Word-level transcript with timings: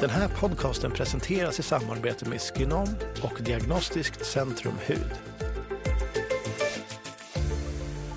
Den 0.00 0.10
här 0.10 0.28
podcasten 0.28 0.90
presenteras 0.90 1.58
i 1.58 1.62
samarbete 1.62 2.28
med 2.28 2.40
Skinom 2.40 2.88
och 3.22 3.42
Diagnostiskt 3.42 4.26
Centrum 4.26 4.74
Hud. 4.86 5.10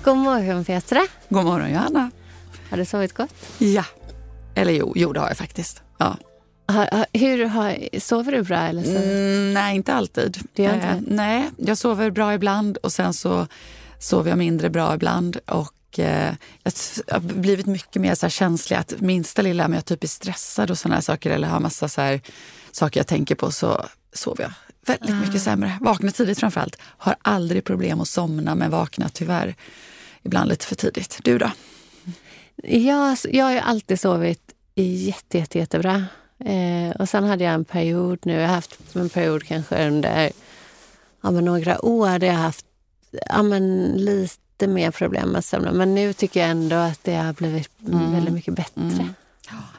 God 0.04 0.16
morgon 0.16 0.64
Petra. 0.64 1.00
God 1.28 1.44
morgon 1.44 1.70
Johanna. 1.70 2.10
Har 2.70 2.76
du 2.76 2.84
sovit 2.84 3.12
gott? 3.12 3.34
Ja. 3.58 3.84
Eller 4.54 4.72
jo, 4.72 4.92
jo 4.96 5.12
det 5.12 5.20
har 5.20 5.28
jag 5.28 5.36
faktiskt. 5.36 5.82
Ja. 5.98 6.16
Hur 7.12 7.44
har, 7.44 8.00
sover 8.00 8.32
du 8.32 8.42
bra? 8.42 8.58
Eller 8.58 8.82
så? 8.82 8.96
Mm, 8.96 9.54
nej, 9.54 9.76
inte 9.76 9.94
alltid. 9.94 10.38
Du 10.52 10.62
gör 10.62 10.74
inte 10.74 10.86
eh, 10.86 10.98
nej, 11.06 11.50
jag 11.56 11.78
sover 11.78 12.10
bra 12.10 12.34
ibland 12.34 12.76
och 12.76 12.92
sen 12.92 13.14
så 13.14 13.46
sover 13.98 14.30
jag 14.30 14.38
mindre 14.38 14.70
bra 14.70 14.94
ibland. 14.94 15.36
Och 15.46 15.72
eh, 15.98 16.34
jag 16.62 16.72
har 17.10 17.20
blivit 17.20 17.66
mycket 17.66 18.02
mer 18.02 18.14
så 18.14 18.28
känslig 18.28 18.76
att 18.76 19.00
minsta 19.00 19.42
lilla, 19.42 19.64
om 19.66 19.72
jag 19.72 19.84
typ 19.84 20.04
är 20.04 20.08
stressad 20.08 20.70
och 20.70 20.78
sådana 20.78 21.02
saker 21.02 21.30
eller 21.30 21.48
har 21.48 21.60
massa 21.60 21.88
så 21.88 22.00
här 22.00 22.20
saker 22.72 23.00
jag 23.00 23.06
tänker 23.06 23.34
på 23.34 23.50
så 23.50 23.84
sover 24.12 24.42
jag 24.42 24.52
väldigt 24.86 25.16
mycket 25.16 25.34
Ah. 25.34 25.44
sämre. 25.44 25.78
Vaknar 25.80 26.10
tidigt 26.10 26.38
framförallt. 26.40 26.76
Har 26.82 27.16
aldrig 27.22 27.64
problem 27.64 28.00
att 28.00 28.08
somna 28.08 28.54
men 28.54 28.70
vaknar 28.70 29.08
tyvärr 29.08 29.54
ibland 30.22 30.48
lite 30.48 30.66
för 30.66 30.74
tidigt. 30.74 31.18
Du 31.24 31.38
då? 31.38 31.50
Jag, 32.62 33.16
jag 33.32 33.44
har 33.44 33.52
ju 33.52 33.58
alltid 33.58 34.00
sovit 34.00 34.52
jätte, 34.74 35.38
jätte, 35.38 35.58
jättebra. 35.58 36.04
Eh, 36.44 36.90
och 36.98 37.08
sen 37.08 37.24
hade 37.24 37.44
jag 37.44 37.54
en 37.54 37.64
period 37.64 38.18
nu, 38.22 38.32
jag 38.32 38.48
har 38.48 38.54
haft 38.54 38.78
en 38.96 39.08
period 39.08 39.44
kanske 39.44 39.86
under 39.86 40.32
ja, 41.22 41.30
några 41.30 41.84
år 41.84 42.18
där 42.18 42.26
jag 42.26 42.34
har 42.34 42.42
haft 42.42 42.66
ja, 43.28 43.42
men 43.42 43.92
lite 43.96 44.43
mer 44.68 44.90
problem 44.90 45.28
med 45.28 45.44
sömnen. 45.44 45.76
Men 45.76 45.94
nu 45.94 46.12
tycker 46.12 46.40
jag 46.40 46.50
ändå 46.50 46.76
att 46.76 47.04
det 47.04 47.14
har 47.14 47.32
blivit 47.32 47.70
väldigt 47.78 48.34
mycket 48.34 48.54
bättre. 48.54 48.82
Mm. 48.82 49.08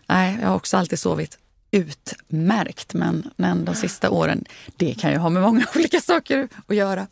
Nej, 0.08 0.38
jag 0.42 0.48
har 0.48 0.56
också 0.56 0.78
alltid 0.78 1.00
sovit 1.00 1.38
utmärkt, 1.72 2.94
men, 2.94 3.30
men 3.36 3.66
de 3.66 3.76
sista 3.76 4.10
åren, 4.10 4.46
det 4.76 4.94
kan 4.94 5.12
ju 5.12 5.18
ha 5.18 5.30
med 5.30 5.42
många 5.42 5.66
olika 5.76 6.02
saker 6.02 6.48
att 6.68 6.76
göra. 6.76 7.08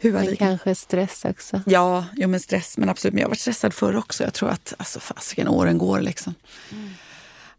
Hur 0.00 0.12
Men 0.12 0.36
kanske 0.36 0.74
stress 0.74 1.24
också. 1.24 1.62
Ja, 1.66 2.04
jo, 2.16 2.28
men 2.28 2.40
stress, 2.40 2.78
men 2.78 2.88
absolut. 2.88 3.14
Men 3.14 3.20
jag 3.20 3.26
har 3.26 3.30
varit 3.30 3.40
stressad 3.40 3.74
förr 3.74 3.96
också. 3.96 4.24
Jag 4.24 4.34
tror 4.34 4.50
att 4.50 4.74
alltså, 4.76 5.00
fasiken, 5.00 5.48
åren 5.48 5.78
går 5.78 6.00
liksom. 6.00 6.34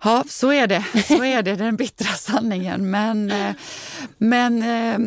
Ja, 0.04 0.24
så 0.30 0.52
är 0.52 0.68
det. 0.68 0.86
Så 1.08 1.24
är 1.24 1.44
det, 1.44 1.56
den 1.56 1.76
bittra 1.76 2.14
sanningen. 2.14 2.92
Men, 2.92 3.32
eh, 3.32 3.56
men 4.18 4.64
eh, 4.64 5.00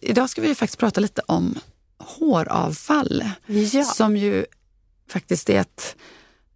idag 0.00 0.30
ska 0.30 0.42
vi 0.42 0.54
faktiskt 0.54 0.78
prata 0.78 1.00
lite 1.00 1.22
om 1.26 1.58
håravfall. 1.98 3.24
Ja. 3.46 3.84
Som 3.84 4.16
ju 4.16 4.46
faktiskt 5.08 5.50
är 5.50 5.60
ett, 5.60 5.96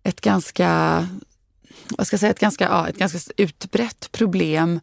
ett 0.02 0.20
ganska 0.20 1.08
vad 1.88 2.06
ska 2.06 2.14
jag 2.14 2.20
säga, 2.20 2.30
ett 2.30 2.38
ganska, 2.38 2.64
ja, 2.64 2.88
ett 2.88 2.96
ganska 2.96 3.18
utbrett 3.36 4.12
problem. 4.12 4.80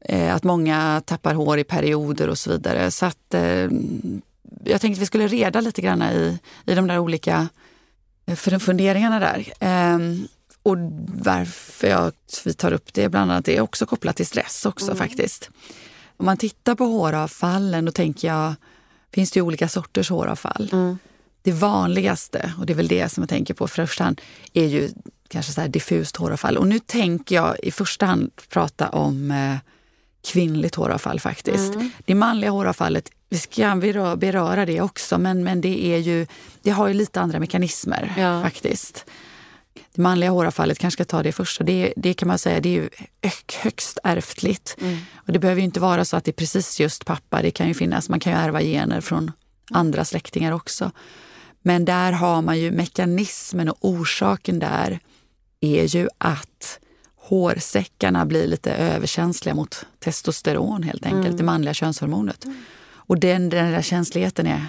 Eh, 0.00 0.34
att 0.34 0.44
många 0.44 1.02
tappar 1.06 1.34
hår 1.34 1.58
i 1.58 1.64
perioder 1.64 2.28
och 2.28 2.38
så 2.38 2.50
vidare. 2.50 2.90
Så 2.90 3.06
att, 3.06 3.34
eh, 3.34 3.68
jag 4.64 4.80
tänkte 4.80 4.88
att 4.92 4.98
vi 4.98 5.06
skulle 5.06 5.26
reda 5.26 5.60
lite 5.60 5.82
grann 5.82 6.02
i, 6.02 6.38
i 6.66 6.74
de 6.74 6.86
där 6.86 6.98
olika 6.98 7.48
eh, 8.26 8.34
för- 8.34 8.58
funderingarna 8.58 9.18
där. 9.20 9.52
Eh, 9.60 9.98
och 10.62 10.76
varför 11.22 11.88
jag, 11.88 12.12
vi 12.44 12.54
tar 12.54 12.72
upp 12.72 12.94
det 12.94 13.08
bland 13.08 13.32
annat 13.32 13.48
är 13.48 13.60
också 13.60 13.86
kopplat 13.86 14.16
till 14.16 14.26
stress 14.26 14.66
också 14.66 14.94
faktiskt. 14.94 15.50
Om 16.16 16.26
man 16.26 16.36
tittar 16.36 16.74
på 16.74 16.84
håravfallen 16.84 17.84
då 17.84 17.92
tänker 17.92 18.28
jag, 18.28 18.54
finns 19.12 19.30
det 19.30 19.38
ju 19.38 19.42
olika 19.42 19.68
sorters 19.68 20.10
håravfall. 20.10 20.68
Mm. 20.72 20.98
Det 21.42 21.52
vanligaste, 21.52 22.52
och 22.58 22.66
det 22.66 22.72
är 22.72 22.74
väl 22.74 22.88
det 22.88 23.08
som 23.12 23.22
jag 23.22 23.28
tänker 23.28 23.54
på 23.54 23.64
i 23.64 23.68
första 23.68 24.04
hand, 24.04 24.20
är 24.52 24.66
ju 24.66 24.90
kanske 25.28 25.52
så 25.52 25.60
här 25.60 25.68
diffust 25.68 26.16
håravfall. 26.16 26.56
Och 26.56 26.66
nu 26.66 26.78
tänker 26.78 27.34
jag 27.34 27.56
i 27.62 27.70
första 27.70 28.06
hand 28.06 28.30
prata 28.48 28.88
om 28.88 29.30
eh, 29.30 29.56
kvinnligt 30.32 30.74
håravfall 30.74 31.20
faktiskt. 31.20 31.72
Det 32.04 32.14
manliga 32.14 32.50
håravfallet, 32.50 33.10
vi 33.28 33.38
ska 33.38 33.62
berö- 33.62 34.16
beröra 34.16 34.66
det 34.66 34.80
också, 34.80 35.18
men, 35.18 35.44
men 35.44 35.60
det, 35.60 35.86
är 35.86 35.98
ju, 35.98 36.26
det 36.62 36.70
har 36.70 36.88
ju 36.88 36.94
lite 36.94 37.20
andra 37.20 37.38
mekanismer 37.38 38.14
Ja. 38.18 38.42
faktiskt. 38.42 39.04
Det 39.94 40.02
manliga 40.02 40.30
håravfallet, 40.30 40.78
kanske 40.78 41.04
ska 41.04 41.04
ta 41.04 41.22
det 41.22 41.32
först, 41.32 41.60
det, 41.64 41.92
det 41.96 42.14
kan 42.14 42.28
man 42.28 42.38
säga 42.38 42.60
det 42.60 42.78
är 42.78 42.90
högst 43.62 43.98
ärftligt. 44.04 44.76
Och 45.14 45.32
det 45.32 45.38
behöver 45.38 45.60
ju 45.60 45.64
inte 45.64 45.80
vara 45.80 46.04
så 46.04 46.16
att 46.16 46.24
det 46.24 46.30
är 46.30 46.32
precis 46.32 46.80
just 46.80 47.04
pappa, 47.04 47.42
det 47.42 47.50
kan 47.50 47.68
ju 47.68 47.74
finnas, 47.74 48.08
man 48.08 48.20
kan 48.20 48.32
ju 48.32 48.38
ärva 48.38 48.60
gener 48.60 49.00
från 49.00 49.32
andra 49.70 50.04
släktingar 50.04 50.52
också. 50.52 50.90
Men 51.62 51.84
där 51.84 52.12
har 52.12 52.42
man 52.42 52.58
ju 52.58 52.70
mekanismen 52.70 53.68
och 53.68 53.76
orsaken 53.80 54.58
där 54.58 54.98
är 55.60 55.96
ju 55.96 56.08
att 56.18 56.78
hårsäckarna 57.16 58.26
blir 58.26 58.46
lite 58.46 58.72
överkänsliga 58.72 59.54
mot 59.54 59.86
testosteron 59.98 60.82
helt 60.82 61.06
enkelt, 61.06 61.38
det 61.38 61.44
manliga 61.44 61.74
könshormonet. 61.74 62.46
Och 62.92 63.18
den, 63.18 63.48
den 63.48 63.72
där 63.72 63.82
känsligheten 63.82 64.46
är 64.46 64.66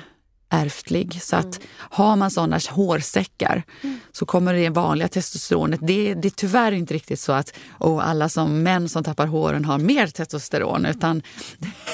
ärftlig. 0.53 1.21
Så 1.21 1.35
att 1.35 1.59
har 1.77 2.15
man 2.15 2.31
sådana 2.31 2.59
hårsäckar 2.69 3.63
så 4.11 4.25
kommer 4.25 4.53
det 4.53 4.69
vanliga 4.69 5.07
testosteronet, 5.07 5.79
det, 5.83 6.13
det 6.13 6.27
är 6.27 6.29
tyvärr 6.29 6.71
inte 6.71 6.93
riktigt 6.93 7.19
så 7.19 7.31
att 7.31 7.53
oh, 7.79 8.09
alla 8.09 8.29
som 8.29 8.63
män 8.63 8.89
som 8.89 9.03
tappar 9.03 9.27
håren 9.27 9.65
har 9.65 9.77
mer 9.77 10.07
testosteron 10.07 10.85
utan 10.85 11.21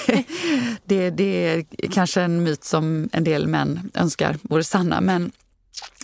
det, 0.86 1.10
det 1.10 1.24
är 1.24 1.66
kanske 1.92 2.22
en 2.22 2.44
myt 2.44 2.64
som 2.64 3.10
en 3.12 3.24
del 3.24 3.48
män 3.48 3.92
önskar 3.94 4.38
vore 4.42 4.64
sanna. 4.64 5.02
Men 5.02 5.32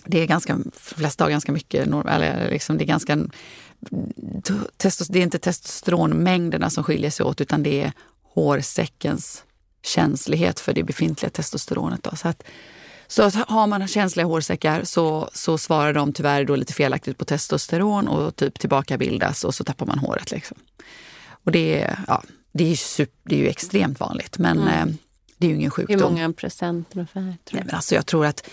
det 0.06 0.20
är 0.20 0.28
ganska, 0.28 0.54
de 0.54 0.72
flesta 0.76 1.24
har 1.24 1.32
ganska 1.32 1.52
mycket, 1.52 1.88
eller 1.88 2.50
liksom 2.50 2.78
det 2.78 2.84
är 2.84 2.88
ganska 2.88 3.18
det 5.10 5.20
är 5.20 5.24
inte 5.24 5.40
testosteronmängderna 5.40 6.70
som 6.70 6.84
skiljer 6.84 7.10
sig 7.10 7.26
åt 7.26 7.42
utan 7.42 7.64
det 7.64 7.84
är 7.84 7.92
hårsäckens 8.34 9.45
känslighet 9.86 10.60
för 10.60 10.74
det 10.74 10.84
befintliga 10.84 11.30
testosteronet. 11.30 12.04
Då. 12.04 12.16
Så, 12.16 12.28
att, 12.28 12.44
så 13.08 13.24
att 13.24 13.36
har 13.36 13.68
man 13.68 13.88
känsliga 13.88 14.26
hårsäckar 14.26 14.84
så, 14.84 15.30
så 15.34 15.58
svarar 15.58 15.94
de 15.94 16.14
tyvärr 16.14 16.44
då 16.46 16.56
lite 16.56 16.74
felaktigt 16.74 17.18
på 17.18 17.26
testosteron 17.26 18.08
och 18.08 18.36
typ 18.36 18.60
tillbakabildas 18.60 19.44
och 19.44 19.56
så 19.56 19.64
tappar 19.64 19.86
man 19.86 20.00
håret. 20.00 20.32
Liksom. 20.32 20.58
Och 21.44 21.52
det, 21.52 21.82
är- 21.82 22.00
ja, 22.08 22.24
det, 22.52 22.72
är 22.72 22.76
super, 22.76 23.14
det 23.24 23.36
är 23.36 23.40
ju 23.40 23.48
extremt 23.48 24.00
vanligt 24.00 24.38
men 24.38 24.68
eh, 24.68 24.86
det 25.38 25.48
är 25.48 25.50
ju 25.50 25.56
ingen 25.56 25.72
Hur 25.78 25.86
sjukdom. 25.86 26.14
många 26.14 26.34
procent 26.34 26.88
ungefär? 26.94 27.22
Tror 27.22 27.26
Nej, 27.26 27.38
du? 27.52 27.58
men 27.66 27.76
alltså 27.76 27.96
jag 27.96 28.06
tror 28.06 28.26
att 28.26 28.48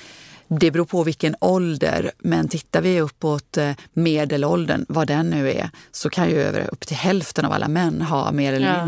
det 0.49 0.71
beror 0.71 0.85
på 0.85 1.03
vilken 1.05 1.37
ålder, 1.41 2.11
men 2.19 2.49
tittar 2.49 2.83
vi 2.83 3.01
uppåt 3.01 3.57
eh, 3.57 3.73
medelåldern, 3.93 4.85
vad 4.89 5.07
den 5.07 5.31
nu 5.31 5.51
är, 5.51 5.71
så 5.91 6.11
kan 6.11 6.29
ju 6.31 6.37
över 6.43 6.69
upp 6.73 6.87
till 6.87 6.97
hälften 6.97 7.45
av 7.45 7.53
alla 7.53 7.69
män 7.69 8.03
ha 8.03 8.33
mer 8.33 8.53
eller 8.53 8.67
Ja. 8.67 8.85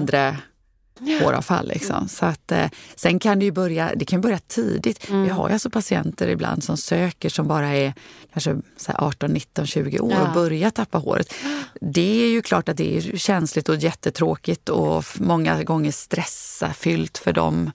Håravfall. 1.23 1.69
Liksom. 1.69 2.09
Så 2.09 2.27
att, 2.27 2.53
eh, 2.53 2.67
sen 2.97 3.19
kan 3.19 3.39
det 3.39 3.45
ju 3.45 3.51
börja, 3.53 3.93
det 3.97 4.05
kan 4.05 4.21
börja 4.21 4.39
tidigt. 4.39 5.11
Vi 5.11 5.29
har 5.29 5.49
ju 5.49 5.53
alltså 5.53 5.71
patienter 5.71 6.29
ibland 6.29 6.65
som 6.65 6.77
söker 6.77 7.29
som 7.29 7.49
bara 7.49 7.69
är 7.69 7.95
kanske 8.33 8.57
så 8.77 8.93
här 8.93 9.05
18, 9.05 9.31
19, 9.31 9.67
20 9.67 9.99
år 10.01 10.13
Ja. 10.13 10.29
och 10.29 10.35
börjar 10.35 10.71
tappa 10.71 10.99
håret. 10.99 11.35
Det 11.81 12.23
är 12.25 12.29
ju 12.29 12.43
klart 12.43 12.69
att 12.69 12.77
det 12.77 12.97
är 12.97 13.17
känsligt 13.17 13.69
och 13.69 13.77
jättetråkigt 13.77 14.69
och 14.69 15.05
många 15.21 15.63
gånger 15.63 15.91
stressafyllt 15.93 17.19
för 17.19 17.33
dem 17.33 17.71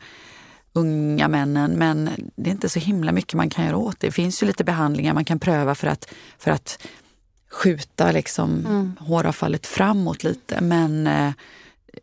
unga 0.74 1.27
männen, 1.27 1.72
men 1.72 2.10
det 2.36 2.50
är 2.50 2.51
inte 2.51 2.69
så 2.69 2.80
himla 2.80 3.12
mycket 3.12 3.33
man 3.33 3.50
kan 3.50 3.65
göra 3.65 3.77
åt 3.77 4.00
det. 4.00 4.07
Det 4.07 4.12
finns 4.12 4.44
ju 4.44 4.48
lite 4.48 4.63
behandlingar 4.63 5.13
man 5.13 5.25
kan 5.25 5.39
pröva 5.39 5.75
för 5.75 5.88
att, 5.88 6.07
för 6.38 6.51
att 6.51 6.80
skjuta 7.51 8.12
liksom 8.12 8.95
håravfallet 9.00 9.68
framåt 9.68 10.24
lite. 10.24 10.62
Men 10.62 11.07
eh, 11.07 11.31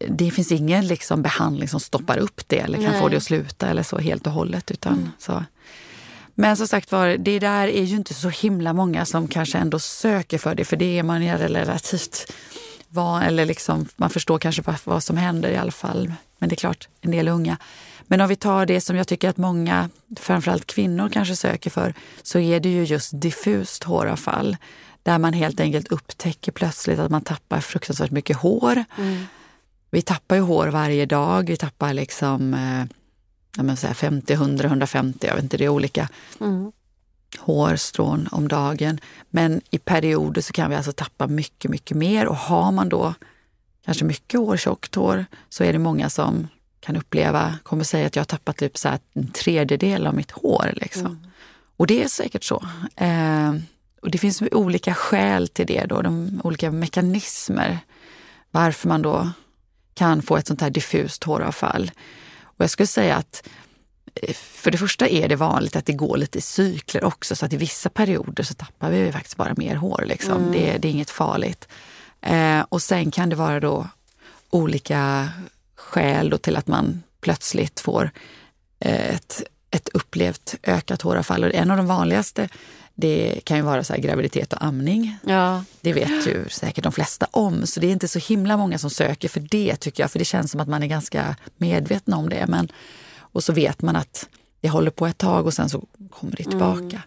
det 0.09 0.31
finns 0.31 0.53
ingen 0.53 0.87
liksom 0.87 1.23
behandling 1.23 1.69
som 1.69 1.81
stoppar 1.81 2.19
upp 2.19 2.41
det 2.47 2.59
eller 2.59 2.79
kan 2.79 2.91
Nej. 2.93 3.01
få 3.01 3.09
det 3.09 3.17
att 3.17 3.23
sluta 3.23 3.69
eller 3.69 3.83
så 3.83 3.99
helt 3.99 4.27
och 4.27 4.33
hållet. 4.33 4.71
Utan, 4.71 5.11
så. 5.19 5.45
Men 6.35 6.57
som 6.57 6.69
sagt 6.69 6.93
var, 6.93 7.09
det 7.09 7.39
där 7.39 7.69
är 7.69 7.83
ju 7.83 7.97
inte 7.97 8.15
så 8.15 8.29
himla 8.29 8.73
många 8.73 9.05
som 9.05 9.29
kanske 9.29 9.59
ändå 9.59 9.79
söker 9.79 10.39
för 10.39 10.55
det, 10.55 10.65
för 10.65 10.77
det 10.77 10.99
är 10.99 11.03
man 11.03 11.23
ju 11.23 11.33
relativt 11.33 12.33
van, 12.89 13.23
eller 13.23 13.47
liksom, 13.47 13.89
man 13.97 14.11
förstår 14.11 14.39
kanske 14.39 14.63
vad, 14.85 15.03
som 15.03 15.17
händer 15.17 15.51
i 15.51 15.57
alla 15.57 15.71
fall. 15.71 16.13
Men 16.39 16.49
det 16.49 16.55
är 16.55 16.57
klart, 16.57 16.89
en 17.01 17.11
del 17.11 17.29
unga. 17.29 17.57
Men 18.07 18.21
om 18.21 18.29
vi 18.29 18.37
tar 18.37 18.67
det 18.67 18.81
som 18.81 18.97
jag 18.97 19.09
tycker 19.09 19.29
att 19.29 19.37
många, 19.37 19.91
framförallt 20.17 20.67
kvinnor, 20.67 21.09
kanske 21.09 21.37
söker 21.37 21.71
för, 21.71 21.95
så 22.23 22.39
är 22.39 22.61
det 22.61 22.69
ju 22.69 22.85
just 22.85 23.11
diffust 23.21 23.85
håravfall. 23.85 24.57
Där 25.03 25.19
man 25.19 25.33
helt 25.33 25.61
enkelt 25.61 25.89
upptäcker 25.89 26.53
plötsligt 26.53 26.99
att 26.99 27.11
man 27.11 27.23
tappar 27.23 27.61
fruktansvärt 27.61 28.11
mycket 28.11 28.37
hår. 28.37 28.85
Vi 29.91 30.03
tappar 30.03 30.37
ju 30.37 30.43
hår 30.43 30.69
varje 30.69 31.07
dag. 31.07 31.49
Vi 31.49 31.57
tappar 31.57 31.95
liksom 31.95 32.55
eh, 32.55 33.95
50, 33.95 34.33
100, 34.33 34.67
150, 34.67 35.27
jag 35.27 35.35
vet 35.35 35.43
inte, 35.45 35.57
det 35.57 35.65
är 35.65 35.69
olika 35.69 36.09
mm. 36.41 36.73
hårstrån 37.39 38.29
om 38.31 38.49
dagen. 38.49 39.01
Men 39.31 39.61
i 39.71 39.79
perioder 39.79 40.43
så 40.43 40.53
kan 40.53 40.71
vi 40.71 40.77
alltså 40.77 40.93
tappa 40.93 41.27
mycket, 41.27 41.71
mycket 41.71 41.97
mer 41.97 42.27
och 42.27 42.37
har 42.37 42.73
man 42.73 42.89
då 42.89 43.15
kanske 43.85 44.05
mycket 44.05 44.41
hår, 44.41 44.57
tjockt 44.57 44.95
hår, 44.95 45.25
så 45.49 45.65
är 45.65 45.73
det 45.73 45.79
många 45.79 46.11
som 46.11 46.49
kan 46.81 46.97
uppleva, 46.97 47.59
kommer 47.63 47.85
säga 47.85 48.07
att 48.07 48.17
jag 48.17 48.21
har 48.21 48.27
tappat 48.27 48.57
typ 48.57 48.79
så 48.79 48.89
en 49.13 49.31
tredjedel 49.33 50.07
av 50.07 50.15
mitt 50.15 50.31
hår. 50.31 50.73
Liksom. 50.77 51.07
Mm. 51.07 51.27
Och 51.77 51.87
det 51.87 52.03
är 52.03 52.09
säkert 52.09 52.45
så. 52.45 52.65
Eh, 52.97 53.55
och 54.03 54.11
det 54.11 54.19
finns 54.19 54.43
olika 54.53 54.95
skäl 54.95 55.49
till 55.49 55.67
det, 55.67 55.85
då, 55.85 56.03
de 56.03 56.41
olika 56.45 56.71
mekanismer 56.71 57.79
varför 58.51 58.89
man 58.89 59.03
då 59.03 59.31
kan 59.97 60.23
få 60.23 60.37
ett 60.37 60.47
sånt 60.47 60.61
här 60.61 60.71
diffust 60.71 61.25
håravfall. 61.25 61.91
Och 62.43 62.65
jag 62.65 62.71
skulle 62.71 62.87
säga 62.87 63.17
att 63.17 63.49
eh, 64.15 64.35
för 64.35 64.71
det 64.71 64.79
första 64.79 65.09
är 65.09 65.29
det 65.29 65.37
vanligt 65.37 65.77
att 65.77 65.87
det 65.87 65.93
går 65.93 66.17
lite 66.17 66.39
i 66.39 66.41
cykler 66.41 67.05
också, 67.05 67.37
så 67.37 67.47
att 67.47 67.53
i 67.53 67.57
vissa 67.57 67.89
perioder 67.89 68.45
så 68.45 68.55
tappar 68.55 68.91
vi 68.91 69.13
faktiskt 69.13 69.37
bara 69.37 69.55
mer 69.57 69.77
hår. 69.77 70.05
Liksom. 70.07 70.37
Mm. 70.37 70.53
Det, 70.53 70.79
det, 70.79 70.89
är 70.89 70.93
inget 70.93 71.11
farligt. 71.11 71.69
Eh, 72.21 72.61
och 72.69 72.83
sen 72.83 73.11
kan 73.11 73.29
det 73.29 73.37
vara 73.37 73.61
då 73.61 73.89
olika 74.51 75.29
skäl 75.75 76.31
då 76.31 76.39
till 76.39 76.57
att 76.57 76.67
man 76.67 77.03
plötsligt 77.21 77.81
får 77.81 78.11
eh, 78.81 79.15
ett, 79.15 79.43
ett 79.71 79.89
upplevt 79.89 80.55
ökat 80.63 81.03
håravfall. 81.03 81.45
Och 81.45 81.55
en 81.55 81.71
av 81.71 81.77
de 81.77 81.87
vanligaste 81.87 82.49
det 82.99 83.41
kan 83.45 83.57
ju 83.57 83.63
vara 83.63 83.85
så 83.85 83.95
graviditet 83.99 84.53
och 84.53 84.65
amning. 84.65 85.19
Ja. 85.27 85.65
Det 85.81 85.93
vet 85.93 86.27
ju 86.27 86.49
säkert 86.49 86.85
de 86.85 86.93
flesta 86.93 87.27
om. 87.31 87.67
Så 87.67 87.81
det 87.81 87.87
är 87.87 87.93
inte 87.93 88.09
så 88.09 88.19
himla 88.19 88.57
många 88.57 88.79
som 88.79 88.91
söker 88.91 89.29
för 89.29 89.41
det 89.41 89.77
tycker 89.77 90.03
jag. 90.03 90.11
För 90.11 90.19
det 90.19 90.25
känns 90.25 90.51
som 90.51 90.61
att 90.61 90.69
man 90.69 90.83
är 90.83 90.87
ganska 90.87 91.37
medveten 91.57 92.15
om 92.15 92.29
det. 92.29 92.47
Men, 92.49 92.69
och 93.19 93.45
så 93.45 93.53
vet 93.53 93.83
man 93.83 93.97
att 93.97 94.29
det 94.61 94.69
håller 94.69 94.91
på 94.91 95.07
ett 95.07 95.19
tag 95.19 95.47
och 95.47 95.55
sen 95.55 95.71
så 95.71 95.85
kommer 96.11 96.37
det 96.37 96.45
tillbaka. 96.45 96.81
Mm. 96.81 97.01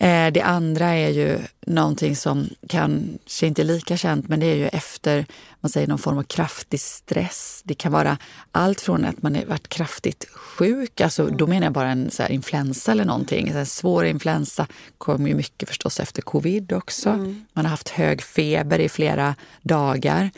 Eh, 0.00 0.32
det 0.32 0.40
andra 0.40 0.86
är 0.86 1.08
ju 1.08 1.38
någonting 1.66 2.16
som 2.16 2.48
kanske 2.68 3.46
inte 3.46 3.62
är 3.62 3.64
lika 3.64 3.96
känt, 3.96 4.28
men 4.28 4.40
det 4.40 4.46
är 4.46 4.54
ju 4.54 4.66
efter 4.66 5.26
man 5.60 5.70
säger 5.70 5.86
någon 5.86 5.98
form 5.98 6.18
av 6.18 6.22
kraftig 6.22 6.80
stress. 6.80 7.60
Det 7.64 7.74
kan 7.74 7.92
vara 7.92 8.18
allt 8.52 8.80
från 8.80 9.04
att 9.04 9.22
man 9.22 9.34
har 9.34 9.44
varit 9.44 9.68
kraftigt 9.68 10.28
sjuk, 10.32 11.00
alltså 11.00 11.26
då 11.26 11.46
menar 11.46 11.66
jag 11.66 11.72
bara 11.72 11.90
en 11.90 12.10
så 12.10 12.26
influensa 12.26 12.92
eller 12.92 13.04
någonting. 13.04 13.52
Så 13.52 13.64
svår 13.64 14.04
influensa 14.04 14.66
kommer 14.98 15.28
ju 15.28 15.34
mycket 15.34 15.68
förstås 15.68 16.00
efter 16.00 16.22
covid 16.22 16.72
också. 16.72 17.08
Mm. 17.08 17.44
Man 17.52 17.64
har 17.64 17.70
haft 17.70 17.88
hög 17.88 18.22
feber 18.22 18.78
i 18.78 18.88
flera 18.88 19.34
dagar. 19.62 20.30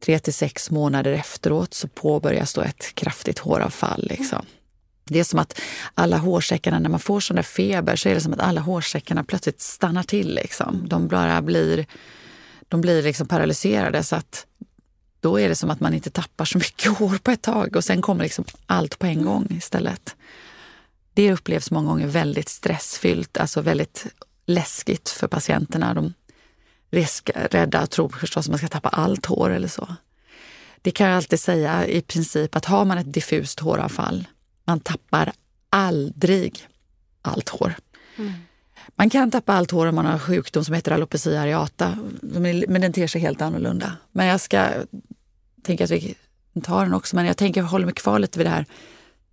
Tre 0.00 0.18
till 0.18 0.34
sex 0.34 0.70
månader 0.70 1.12
efteråt 1.12 1.74
så 1.74 1.88
påbörjas 1.88 2.54
då 2.54 2.60
ett 2.60 2.94
kraftigt 2.94 3.38
håravfall. 3.38 4.06
Liksom. 4.10 4.46
Det 5.08 5.20
är 5.20 5.24
som 5.24 5.38
att 5.38 5.60
alla 5.94 6.16
hårsäckarna, 6.16 6.78
när 6.78 6.90
man 6.90 7.00
får 7.00 7.20
sån 7.20 7.36
där 7.36 7.42
feber, 7.42 7.96
så 7.96 8.08
är 8.08 8.14
det 8.14 8.20
som 8.20 8.32
att 8.32 8.40
alla 8.40 8.60
hårsäckarna 8.60 9.24
plötsligt 9.24 9.60
stannar 9.60 10.02
till. 10.02 10.34
Liksom. 10.34 10.88
De 10.88 11.08
bara 11.08 11.42
blir, 11.42 11.86
de 12.68 12.80
blir 12.80 13.02
liksom 13.02 13.28
paralyserade 13.28 14.04
så 14.04 14.16
att 14.16 14.46
då 15.20 15.40
är 15.40 15.48
det 15.48 15.54
som 15.54 15.70
att 15.70 15.80
man 15.80 15.94
inte 15.94 16.10
tappar 16.10 16.44
så 16.44 16.58
mycket 16.58 16.92
hår 16.98 17.18
på 17.22 17.30
ett 17.30 17.42
tag 17.42 17.76
och 17.76 17.84
sen 17.84 18.02
kommer 18.02 18.22
liksom 18.24 18.44
allt 18.66 18.98
på 18.98 19.06
en 19.06 19.24
gång 19.24 19.46
istället. 19.50 20.16
Det 21.14 21.32
upplevs 21.32 21.70
många 21.70 21.88
gånger 21.88 22.06
väldigt 22.06 22.48
stressfyllt, 22.48 23.38
alltså 23.38 23.60
väldigt 23.60 24.06
läskigt 24.46 25.08
för 25.08 25.28
patienterna. 25.28 25.94
De 25.94 26.14
är 26.90 27.48
rädda 27.48 27.82
och 27.82 27.90
tror 27.90 28.08
förstås 28.08 28.46
att 28.46 28.50
man 28.50 28.58
ska 28.58 28.68
tappa 28.68 28.88
allt 28.88 29.26
hår 29.26 29.50
eller 29.50 29.68
så. 29.68 29.96
Det 30.82 30.90
kan 30.90 31.06
jag 31.06 31.16
alltid 31.16 31.40
säga 31.40 31.86
i 31.86 32.02
princip 32.02 32.56
att 32.56 32.64
har 32.64 32.84
man 32.84 32.98
ett 32.98 33.12
diffust 33.12 33.60
håravfall 33.60 34.26
man 34.68 34.80
tappar 34.80 35.32
aldrig 35.70 36.66
allt 37.22 37.48
hår. 37.48 37.74
Mm. 38.16 38.32
Man 38.96 39.10
kan 39.10 39.30
tappa 39.30 39.52
allt 39.52 39.70
hår 39.70 39.86
om 39.86 39.94
man 39.94 40.06
har 40.06 40.12
en 40.12 40.20
sjukdom 40.20 40.64
som 40.64 40.74
heter 40.74 40.92
alopecia 40.92 41.40
areata, 41.40 41.98
men 42.68 42.80
den 42.80 42.92
ter 42.92 43.06
sig 43.06 43.20
helt 43.20 43.42
annorlunda. 43.42 43.96
Men 44.12 44.26
jag 44.26 44.40
ska 44.40 44.68
tänka 45.62 45.84
att 45.84 45.90
vi 45.90 46.14
tar 46.62 46.84
den 46.84 46.94
också, 46.94 47.16
men 47.16 47.26
jag 47.26 47.36
tänker 47.36 47.62
hålla 47.62 47.84
mig 47.86 47.94
kvar 47.94 48.18
lite 48.18 48.38
vid 48.38 48.46
det 48.46 48.50
här 48.50 48.66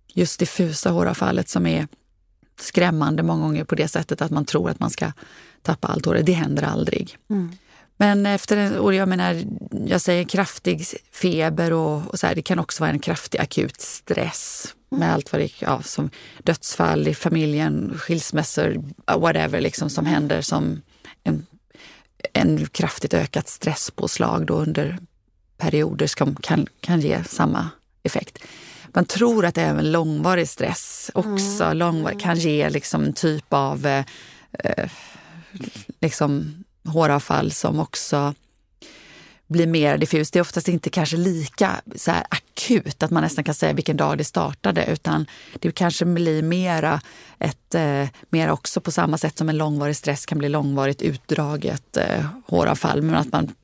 just 0.08 0.38
diffusa 0.38 0.90
håravfallet 0.90 1.48
som 1.48 1.66
är 1.66 1.88
skrämmande 2.60 3.22
många 3.22 3.42
gånger 3.42 3.64
på 3.64 3.74
det 3.74 3.88
sättet 3.88 4.22
att 4.22 4.30
man 4.30 4.44
tror 4.44 4.70
att 4.70 4.80
man 4.80 4.90
ska 4.90 5.12
tappa 5.62 5.88
allt 5.88 6.06
hår. 6.06 6.14
Det 6.14 6.32
händer 6.32 6.62
aldrig. 6.62 7.16
Mm. 7.30 7.56
Men 7.96 8.26
efter, 8.26 8.78
och 8.78 8.94
jag 8.94 9.08
menar, 9.08 9.42
jag 9.86 10.00
säger 10.00 10.24
kraftig 10.24 10.86
feber 11.12 11.72
och, 11.72 12.10
och 12.10 12.18
så 12.18 12.26
här, 12.26 12.34
det 12.34 12.42
kan 12.42 12.58
också 12.58 12.82
vara 12.82 12.90
en 12.90 12.98
kraftig 12.98 13.38
akut 13.38 13.80
stress 13.80 14.75
med 14.88 15.12
allt 15.12 15.32
vad 15.32 15.40
det 15.40 15.62
ja, 15.62 15.82
som 15.82 16.10
dödsfall 16.42 17.08
i 17.08 17.14
familjen, 17.14 17.98
skilsmässor, 17.98 18.84
whatever 19.06 19.60
liksom 19.60 19.90
som 19.90 20.06
händer 20.06 20.40
som 20.40 20.82
en, 21.24 21.46
en 22.32 22.66
kraftigt 22.66 23.14
ökat 23.14 23.48
stresspåslag 23.48 24.46
då 24.46 24.54
under 24.54 24.98
perioder 25.56 26.06
som 26.06 26.34
kan, 26.34 26.66
kan 26.80 27.00
ge 27.00 27.24
samma 27.24 27.68
effekt. 28.02 28.38
Man 28.88 29.04
tror 29.04 29.46
att 29.46 29.58
även 29.58 29.92
långvarig 29.92 30.48
stress 30.48 31.10
också 31.14 31.64
mm. 31.64 31.78
långvarig, 31.78 32.20
kan 32.20 32.36
ge 32.38 32.70
liksom 32.70 33.04
en 33.04 33.12
typ 33.12 33.52
av 33.52 33.86
eh, 33.86 34.04
eh 34.52 34.90
liksom 36.00 36.54
håravfall 36.84 37.52
som 37.52 37.80
också 37.80 38.34
blir 39.46 39.66
mer 39.66 39.98
diffust. 39.98 40.32
Det 40.32 40.38
är 40.38 40.40
oftast 40.40 40.68
inte 40.68 40.90
kanske 40.90 41.16
lika 41.16 41.80
så 41.96 42.10
akut, 42.10 43.02
att 43.02 43.10
man 43.10 43.22
nästan 43.22 43.44
kan 43.44 43.54
säga 43.54 43.72
vilken 43.72 43.96
dag 43.96 44.18
det 44.18 44.24
startade, 44.24 44.86
utan 44.86 45.26
det 45.60 45.72
kanske 45.72 46.04
blir 46.04 46.42
mera, 46.42 47.00
ett, 47.38 47.74
eh, 47.74 48.08
mera 48.30 48.52
också 48.52 48.80
på 48.80 48.90
samma 48.90 49.18
sätt 49.18 49.38
som 49.38 49.48
en 49.48 49.58
långvarig 49.58 49.96
stress 49.96 50.26
kan 50.26 50.38
bli 50.38 50.48
långvarigt 50.48 51.02
utdraget 51.02 51.96
eh, 51.96 52.26
håravfall, 52.46 53.02
men 53.02 53.14
att 53.14 53.32
man 53.32 53.54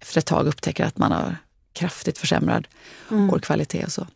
efter 0.00 0.18
ett 0.18 0.26
tag 0.26 0.46
upptäcker 0.46 0.84
att 0.84 0.98
man 0.98 1.12
har 1.12 1.36
kraftigt 1.72 2.18
försämrad 2.18 2.68
mm. 3.10 3.28
hårkvalitet 3.28 3.86
och 3.86 3.92
så. 3.92 4.06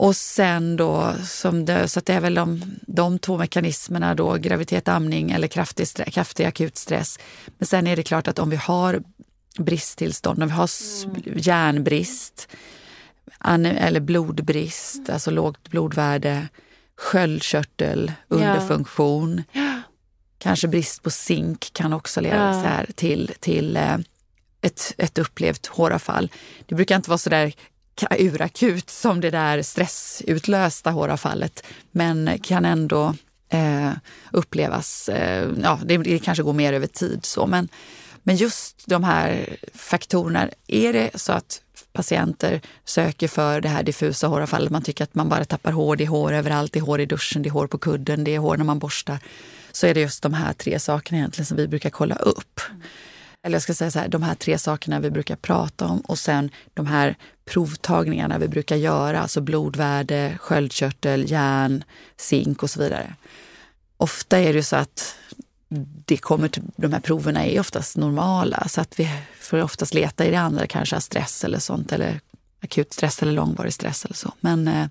Och 0.00 0.16
sen 0.16 0.76
då, 0.76 1.14
som 1.24 1.64
det, 1.64 1.88
så 1.88 2.00
det 2.00 2.12
är 2.12 2.20
väl 2.20 2.34
de, 2.34 2.62
de 2.86 3.18
två 3.18 3.38
mekanismerna 3.38 4.14
då, 4.14 4.34
graviditet, 4.34 4.88
amning 4.88 5.30
eller 5.30 5.48
kraftig, 5.48 5.86
kraftig 6.12 6.44
akut 6.44 6.76
stress. 6.76 7.18
Men 7.58 7.66
sen 7.66 7.86
är 7.86 7.96
det 7.96 8.02
klart 8.02 8.28
att 8.28 8.38
om 8.38 8.50
vi 8.50 8.56
har 8.56 9.02
bristtillstånd, 9.58 10.42
om 10.42 10.48
vi 10.48 10.54
har 10.54 10.70
mm. 11.04 11.32
järnbrist 11.36 12.48
eller 13.44 14.00
blodbrist, 14.00 14.98
mm. 14.98 15.12
alltså 15.12 15.30
lågt 15.30 15.70
blodvärde, 15.70 16.48
sköldkörtel, 16.96 18.12
underfunktion, 18.28 19.42
ja. 19.52 19.82
kanske 20.38 20.68
brist 20.68 21.02
på 21.02 21.10
zink 21.10 21.70
kan 21.72 21.92
också 21.92 22.20
leda 22.20 22.46
ja. 22.46 22.52
så 22.52 22.68
här 22.68 22.90
till, 22.94 23.32
till 23.40 23.76
eh, 23.76 23.98
ett, 24.60 24.94
ett 24.98 25.18
upplevt 25.18 25.66
håravfall. 25.66 26.30
Det 26.66 26.74
brukar 26.74 26.96
inte 26.96 27.10
vara 27.10 27.18
så 27.18 27.30
där 27.30 27.52
urakut 28.18 28.90
som 28.90 29.20
det 29.20 29.30
där 29.30 29.62
stressutlösta 29.62 30.90
håravfallet, 30.90 31.66
men 31.90 32.38
kan 32.42 32.64
ändå 32.64 33.14
eh, 33.48 33.90
upplevas, 34.32 35.08
eh, 35.08 35.48
ja 35.62 35.80
det, 35.84 35.96
det, 35.96 36.18
kanske 36.18 36.42
går 36.42 36.52
mer 36.52 36.72
över 36.72 36.86
tid 36.86 37.24
så, 37.24 37.46
men, 37.46 37.68
men 38.28 38.36
just 38.36 38.86
de 38.86 39.04
här 39.04 39.56
faktorerna, 39.74 40.48
är 40.66 40.92
det 40.92 41.10
så 41.14 41.32
att 41.32 41.62
patienter 41.92 42.60
söker 42.84 43.28
för 43.28 43.60
det 43.60 43.68
här 43.68 43.82
diffusa 43.82 44.26
håravfallet, 44.26 44.70
man 44.70 44.82
tycker 44.82 45.04
att 45.04 45.14
man 45.14 45.28
bara 45.28 45.44
tappar 45.44 45.72
hår, 45.72 45.96
det 45.96 46.04
är 46.04 46.08
hår 46.08 46.32
överallt, 46.32 46.72
det 46.72 46.78
är 46.78 46.82
hår 46.82 47.00
i 47.00 47.06
duschen, 47.06 47.42
det 47.42 47.48
är 47.48 47.50
hår 47.50 47.66
på 47.66 47.78
kudden, 47.78 48.24
det 48.24 48.34
är 48.34 48.38
hår 48.38 48.56
när 48.56 48.64
man 48.64 48.78
borstar, 48.78 49.18
så 49.72 49.86
är 49.86 49.94
det 49.94 50.00
just 50.00 50.22
de 50.22 50.34
här 50.34 50.52
tre 50.52 50.78
sakerna 50.78 51.18
egentligen 51.18 51.46
som 51.46 51.56
vi 51.56 51.68
brukar 51.68 51.90
kolla 51.90 52.14
upp. 52.14 52.60
Mm 52.70 52.82
eller 53.42 53.54
jag 53.54 53.62
ska 53.62 53.74
säga 53.74 53.90
så 53.90 53.98
här, 53.98 54.08
de 54.08 54.22
här 54.22 54.34
tre 54.34 54.58
sakerna 54.58 55.00
vi 55.00 55.10
brukar 55.10 55.36
prata 55.36 55.86
om 55.86 56.00
och 56.00 56.18
sen 56.18 56.50
de 56.74 56.86
här 56.86 57.16
provtagningarna 57.44 58.38
vi 58.38 58.48
brukar 58.48 58.76
göra, 58.76 59.20
alltså 59.20 59.40
blodvärde, 59.40 60.38
sköldkörtel, 60.40 61.30
järn, 61.30 61.84
zink 62.16 62.62
och 62.62 62.70
så 62.70 62.80
vidare. 62.80 63.14
Ofta 63.96 64.38
är 64.38 64.52
det 64.52 64.62
så 64.62 64.76
att 64.76 65.16
det 66.04 66.16
kommer 66.16 66.48
till, 66.48 66.62
de 66.76 66.92
här 66.92 67.00
proverna 67.00 67.46
är 67.46 67.60
oftast 67.60 67.96
normala 67.96 68.68
så 68.68 68.80
att 68.80 69.00
vi 69.00 69.10
får 69.40 69.62
oftast 69.62 69.94
leta 69.94 70.26
i 70.26 70.30
det 70.30 70.40
andra, 70.40 70.66
kanske 70.66 71.00
stress 71.00 71.44
eller 71.44 71.58
sånt 71.58 71.92
eller 71.92 72.20
akut 72.62 72.92
stress 72.92 73.22
eller 73.22 73.32
långvarig 73.32 73.72
stress 73.72 74.04
eller 74.04 74.14
så. 74.14 74.32
Men 74.40 74.68
eh, 74.68 74.86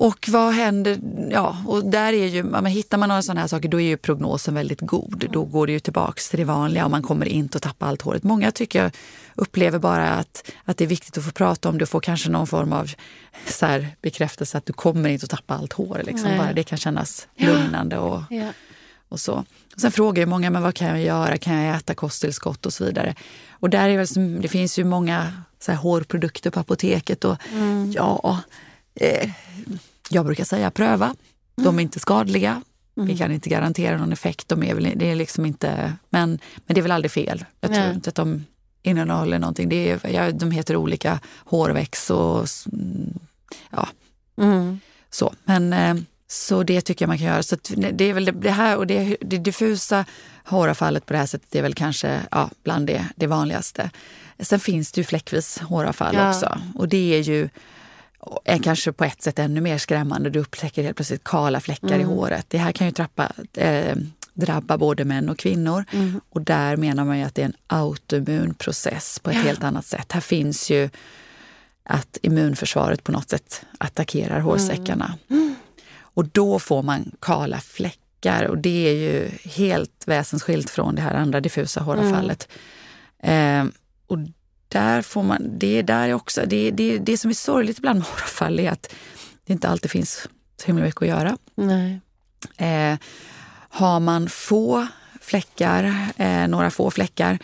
och 0.00 0.28
vad 0.28 0.54
händer? 0.54 0.98
Ja, 1.30 1.56
och 1.66 1.84
där 1.84 2.12
är 2.12 2.26
ju, 2.26 2.42
men 2.42 2.66
hittar 2.66 2.98
man 2.98 3.08
några 3.08 3.22
sådana 3.22 3.40
här 3.40 3.48
saker 3.48 3.68
då 3.68 3.80
är 3.80 3.86
ju 3.86 3.96
prognosen 3.96 4.54
väldigt 4.54 4.80
god. 4.80 5.28
Då 5.32 5.44
går 5.44 5.66
det 5.66 5.72
ju 5.72 5.80
tillbaks 5.80 6.28
till 6.28 6.38
det 6.38 6.44
vanliga 6.44 6.84
och 6.84 6.90
man 6.90 7.02
kommer 7.02 7.26
inte 7.26 7.56
att 7.56 7.62
tappa 7.62 7.86
allt 7.86 8.02
håret. 8.02 8.22
Många 8.22 8.50
tycker 8.50 8.82
jag 8.82 8.92
upplever 9.34 9.78
bara 9.78 10.10
att, 10.10 10.50
att 10.64 10.76
det 10.76 10.84
är 10.84 10.88
viktigt 10.88 11.18
att 11.18 11.24
få 11.24 11.30
prata 11.30 11.68
om 11.68 11.78
det 11.78 11.82
och 11.82 11.88
få 11.88 12.00
kanske 12.00 12.30
någon 12.30 12.46
form 12.46 12.72
av 12.72 12.90
så 13.46 13.66
här, 13.66 13.88
bekräftelse 14.02 14.58
att 14.58 14.66
du 14.66 14.72
kommer 14.72 15.08
inte 15.08 15.24
att 15.24 15.30
tappa 15.30 15.54
allt 15.54 15.72
hår. 15.72 16.02
Liksom. 16.04 16.36
Bara 16.38 16.52
det 16.52 16.62
kan 16.62 16.78
kännas 16.78 17.28
lugnande 17.36 17.98
och, 17.98 18.22
ja. 18.30 18.52
Och 19.08 19.20
så. 19.20 19.44
Och 19.74 19.80
sen 19.80 19.92
frågar 19.92 20.22
ju 20.22 20.26
många, 20.26 20.50
men 20.50 20.62
vad 20.62 20.74
kan 20.74 20.88
jag 20.88 21.02
göra? 21.02 21.38
Kan 21.38 21.54
jag 21.54 21.76
äta 21.76 21.94
kosttillskott 21.94 22.66
och 22.66 22.72
så 22.72 22.84
vidare? 22.84 23.14
Och 23.50 23.70
där 23.70 23.88
är 23.88 23.96
väl, 23.96 24.40
det 24.40 24.48
finns 24.48 24.78
ju 24.78 24.84
många 24.84 25.32
så 25.58 25.72
här, 25.72 25.78
hårprodukter 25.78 26.50
på 26.50 26.60
apoteket 26.60 27.24
och 27.24 27.36
ja, 27.94 28.40
eh, 28.94 29.30
jag 30.10 30.26
brukar 30.26 30.44
säga 30.44 30.70
pröva. 30.70 31.14
De 31.56 31.78
är 31.78 31.82
inte 31.82 32.00
skadliga. 32.00 32.62
Vi 32.94 33.18
kan 33.18 33.32
inte 33.32 33.48
garantera 33.50 33.96
någon 33.98 34.12
effekt. 34.12 34.48
De 34.48 34.62
är 34.62 34.74
väl, 34.74 34.92
det 34.96 35.10
är 35.10 35.14
liksom 35.14 35.46
inte, 35.46 35.96
men, 36.10 36.38
men 36.66 36.74
det 36.74 36.80
är 36.80 36.82
väl 36.82 36.92
aldrig 36.92 37.10
fel. 37.10 37.44
Jag 37.60 37.70
tror 37.72 37.84
Nej. 37.84 37.94
inte 37.94 38.08
att 38.08 38.14
de 38.14 38.44
innehåller 38.82 39.38
någonting. 39.38 39.68
Det 39.68 39.90
är, 39.90 40.10
ja, 40.10 40.32
de 40.32 40.50
heter 40.50 40.76
olika 40.76 41.20
hårväx 41.44 42.10
och 42.10 42.46
mm, 42.72 43.18
ja, 43.70 43.88
Mm. 44.36 44.80
så. 45.10 45.34
Men, 45.44 45.72
eh, 45.72 45.94
så 46.30 46.62
det 46.62 46.80
tycker 46.80 47.02
jag 47.02 47.08
man 47.08 47.18
kan 47.18 47.26
göra. 47.26 47.42
Så 47.42 47.56
det 47.92 48.04
är 48.04 48.12
väl 48.12 48.30
det, 48.40 48.50
här 48.50 48.76
och 48.76 48.86
det, 48.86 49.16
det 49.20 49.38
diffusa 49.38 50.04
håravfallet 50.44 51.06
på 51.06 51.12
det 51.12 51.18
här 51.18 51.26
sättet 51.26 51.54
är 51.54 51.62
väl 51.62 51.74
kanske 51.74 52.20
ja, 52.30 52.50
bland 52.64 52.86
det, 52.86 53.04
det 53.16 53.26
vanligaste. 53.26 53.90
Sen 54.40 54.60
finns 54.60 54.92
det 54.92 55.00
ju 55.00 55.04
fläckvis 55.04 55.58
håravfall 55.58 56.14
Ja. 56.14 56.30
också 56.30 56.58
och 56.74 56.88
det 56.88 57.14
är 57.14 57.20
ju 57.22 57.48
är 58.44 58.58
kanske 58.58 58.92
på 58.92 59.04
ett 59.04 59.22
sätt 59.22 59.38
ännu 59.38 59.60
mer 59.60 59.78
skrämmande. 59.78 60.30
Du 60.30 60.38
upptäcker 60.38 60.82
helt 60.82 60.96
plötsligt 60.96 61.24
kala 61.24 61.60
fläckar 61.60 61.98
i 61.98 62.02
håret. 62.02 62.46
Det 62.48 62.58
här 62.58 62.72
kan 62.72 62.86
ju 62.86 62.92
trappa, 62.92 63.32
eh, 63.54 63.96
drabba 64.34 64.78
både 64.78 65.04
män 65.04 65.28
och 65.28 65.38
kvinnor. 65.38 65.84
Och 66.30 66.42
där 66.42 66.76
menar 66.76 67.04
man 67.04 67.18
ju 67.18 67.24
att 67.24 67.34
det 67.34 67.42
är 67.42 67.46
en 67.46 67.56
autoimmun 67.66 68.54
process 68.54 69.18
på 69.22 69.30
ett 69.30 69.36
helt 69.36 69.64
annat 69.64 69.86
sätt. 69.86 70.12
Här 70.12 70.20
finns 70.20 70.70
ju 70.70 70.90
att 71.84 72.18
immunförsvaret 72.22 73.04
på 73.04 73.12
något 73.12 73.30
sätt 73.30 73.62
attackerar 73.78 74.40
hårsäckarna. 74.40 75.14
Och 76.18 76.28
då 76.28 76.58
får 76.58 76.82
man 76.82 77.10
kala 77.20 77.60
fläckar 77.60 78.44
och 78.44 78.58
det 78.58 78.88
är 78.88 78.92
ju 78.92 79.30
helt 79.44 80.02
väsensskilt 80.06 80.70
från 80.70 80.94
det 80.94 81.02
här 81.02 81.14
andra 81.14 81.40
diffusa 81.40 81.80
håravfallet. 81.80 82.48
Eh, 83.22 83.64
och 84.06 84.18
där 84.68 85.02
får 85.02 85.22
man, 85.22 85.58
det 85.58 85.78
är 85.78 85.82
där 85.82 86.14
också, 86.14 86.42
det, 86.46 86.70
det, 86.70 86.98
det 86.98 87.18
som 87.18 87.30
är 87.30 87.34
sorgligt 87.34 87.78
ibland 87.78 87.98
med 87.98 88.08
håravfall 88.08 88.60
är 88.60 88.70
att 88.70 88.94
det 89.44 89.52
inte 89.52 89.68
alltid 89.68 89.90
finns 89.90 90.28
så 90.56 90.66
himla 90.66 90.84
mycket 90.84 91.02
att 91.02 91.08
göra. 91.08 91.36
Nej. 91.54 92.00
Eh, 92.56 92.98
har 93.68 94.00
man 94.00 94.28
få 94.28 94.86
fläckar, 95.20 96.08
eh, 96.16 96.48
några 96.48 96.70
få 96.70 96.90
fläckar 96.90 97.38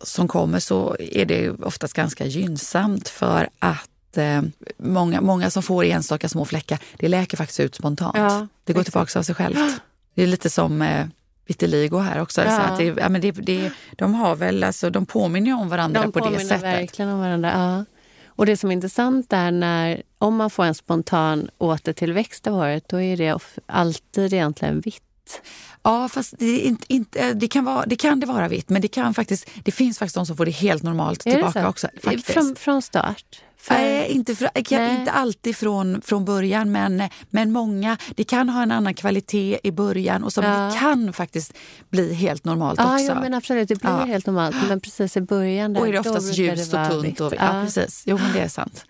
som 0.00 0.28
kommer 0.28 0.60
så 0.60 0.96
är 0.98 1.24
det 1.24 1.50
oftast 1.50 1.94
ganska 1.94 2.26
gynnsamt 2.26 3.08
för 3.08 3.48
att 3.58 3.90
eh, 4.16 4.42
många, 4.76 5.20
många 5.20 5.50
som 5.50 5.62
får 5.62 5.84
enstaka 5.84 6.28
små 6.28 6.44
fläckar, 6.44 6.78
det 6.96 7.08
läker 7.08 7.36
faktiskt 7.36 7.60
ut 7.60 7.74
spontant. 7.74 8.16
Ja, 8.16 8.46
det 8.64 8.72
går 8.72 8.80
exakt. 8.80 8.92
tillbaka 8.92 9.18
av 9.18 9.22
sig 9.22 9.34
självt. 9.34 9.80
Det 10.14 10.22
är 10.22 10.26
lite 10.26 10.50
som 10.50 10.82
eh, 10.82 11.06
vitiligo 11.46 11.98
här 11.98 12.20
också. 12.20 12.44
Ja. 12.44 12.56
Så 12.56 12.62
att 12.62 12.78
det, 12.78 12.84
ja, 12.84 13.08
men 13.08 13.20
det, 13.20 13.30
det, 13.30 13.70
de, 13.92 14.14
har 14.14 14.36
väl, 14.36 14.64
alltså, 14.64 14.90
de 14.90 15.06
påminner 15.06 15.54
om 15.54 15.68
varandra 15.68 16.02
De 16.02 16.12
på 16.12 16.18
det 16.18 16.24
påminner 16.24 16.44
sättet. 16.44 16.62
verkligen 16.62 17.10
om 17.10 17.20
varandra. 17.20 17.52
Ja. 17.52 17.84
Och 18.26 18.46
det 18.46 18.56
som 18.56 18.70
är 18.70 18.72
intressant 18.72 19.32
är 19.32 19.50
när 19.50 20.02
om 20.18 20.36
man 20.36 20.50
får 20.50 20.64
en 20.64 20.74
spontan 20.74 21.50
återtillväxt 21.58 22.46
av 22.46 22.54
håret, 22.54 22.88
då 22.88 23.00
är 23.00 23.16
det 23.16 23.38
alltid 23.66 24.32
egentligen 24.32 24.80
vitt. 24.80 25.42
Ja, 25.82 26.08
fast 26.08 26.34
det, 26.38 26.60
inte, 26.60 26.84
inte, 26.88 27.34
det, 27.34 27.48
kan 27.48 27.64
vara, 27.64 27.86
det 27.86 27.96
kan 27.96 28.20
det 28.20 28.26
vara 28.26 28.48
vitt, 28.48 28.68
men 28.68 28.82
det, 28.82 28.88
kan 28.88 29.14
faktiskt, 29.14 29.50
det 29.64 29.72
finns 29.72 29.98
faktiskt 29.98 30.14
de 30.14 30.26
som 30.26 30.36
får 30.36 30.44
det 30.44 30.50
helt 30.50 30.82
normalt 30.82 31.26
Är 31.26 31.30
tillbaka 31.30 31.62
så? 31.62 31.68
också. 31.68 31.88
Faktiskt. 32.02 32.30
Från, 32.30 32.56
från 32.56 32.82
start? 32.82 33.42
Nej, 33.70 34.08
inte, 34.08 34.34
för, 34.34 34.50
inte 34.72 35.10
alltid 35.12 35.56
från, 35.56 36.02
från 36.02 36.24
början, 36.24 36.72
men, 36.72 37.02
men 37.30 37.52
många. 37.52 37.96
Det 38.16 38.24
kan 38.24 38.48
ha 38.48 38.62
en 38.62 38.70
annan 38.72 38.94
kvalitet 38.94 39.58
i 39.62 39.70
början 39.72 40.24
och 40.24 40.32
som 40.32 40.44
Ja. 40.44 40.50
det 40.72 40.78
kan 40.78 41.12
faktiskt 41.12 41.52
bli 41.90 42.14
helt 42.14 42.44
normalt 42.44 42.78
Ja, 42.80 42.94
också. 42.94 43.06
jo, 43.08 43.14
men 43.20 43.34
absolut. 43.34 43.68
Det 43.68 43.74
blir 43.80 43.90
Ja. 43.90 44.04
helt 44.04 44.26
normalt. 44.26 44.56
Men 44.68 44.80
precis 44.88 45.16
i 45.16 45.20
början 45.20 45.72
där, 45.72 45.80
och 45.80 45.88
är 45.88 45.92
det 45.92 45.98
oftast 45.98 46.34
ljust 46.38 46.70
det 46.72 46.80
och 46.80 46.90
tunt. 46.90 47.20
Och, 47.20 47.34
ja. 47.38 47.62
precis. 47.64 48.02
Jo, 48.06 48.18
men 48.18 48.32
det 48.32 48.40
är 48.40 48.48
sant. 48.48 48.84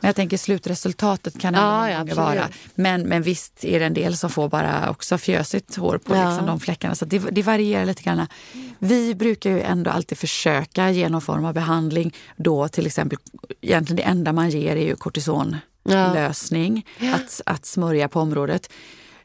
Men 0.00 0.08
jag 0.08 0.16
tänker 0.16 0.36
slutresultatet 0.36 1.38
kan 1.40 1.54
ändå 1.54 1.66
Ja, 1.66 2.04
ja, 2.06 2.14
vara. 2.14 2.48
Men, 2.74 3.02
men 3.02 3.22
visst 3.22 3.64
är 3.64 3.80
det 3.80 3.86
en 3.86 3.94
del 3.94 4.16
som 4.16 4.30
får 4.30 4.48
bara 4.48 4.90
också 4.90 5.18
fjösigt 5.18 5.76
hår 5.76 5.98
på 5.98 6.14
Ja. 6.16 6.28
liksom, 6.30 6.46
de 6.46 6.60
fläckarna. 6.60 6.94
Så 6.94 7.04
det, 7.04 7.18
det 7.18 7.42
varierar 7.42 7.86
lite 7.86 8.02
grann. 8.02 8.26
Vi 8.78 9.14
brukar 9.14 9.50
ju 9.50 9.60
ändå 9.60 9.90
alltid 9.90 10.18
försöka 10.18 10.90
ge 10.90 11.08
någon 11.08 11.20
form 11.20 11.44
av 11.44 11.54
behandling. 11.54 12.14
Då 12.36 12.68
till 12.68 12.86
exempel, 12.86 13.18
egentligen 13.60 13.96
det 13.96 14.02
enda 14.14 14.32
man 14.32 14.50
ger 14.50 14.76
är 14.76 14.84
ju 14.86 14.96
kortisonlösning. 14.96 16.86
Att, 17.14 17.40
att 17.46 17.66
smörja 17.66 18.08
på 18.08 18.20
området. 18.20 18.70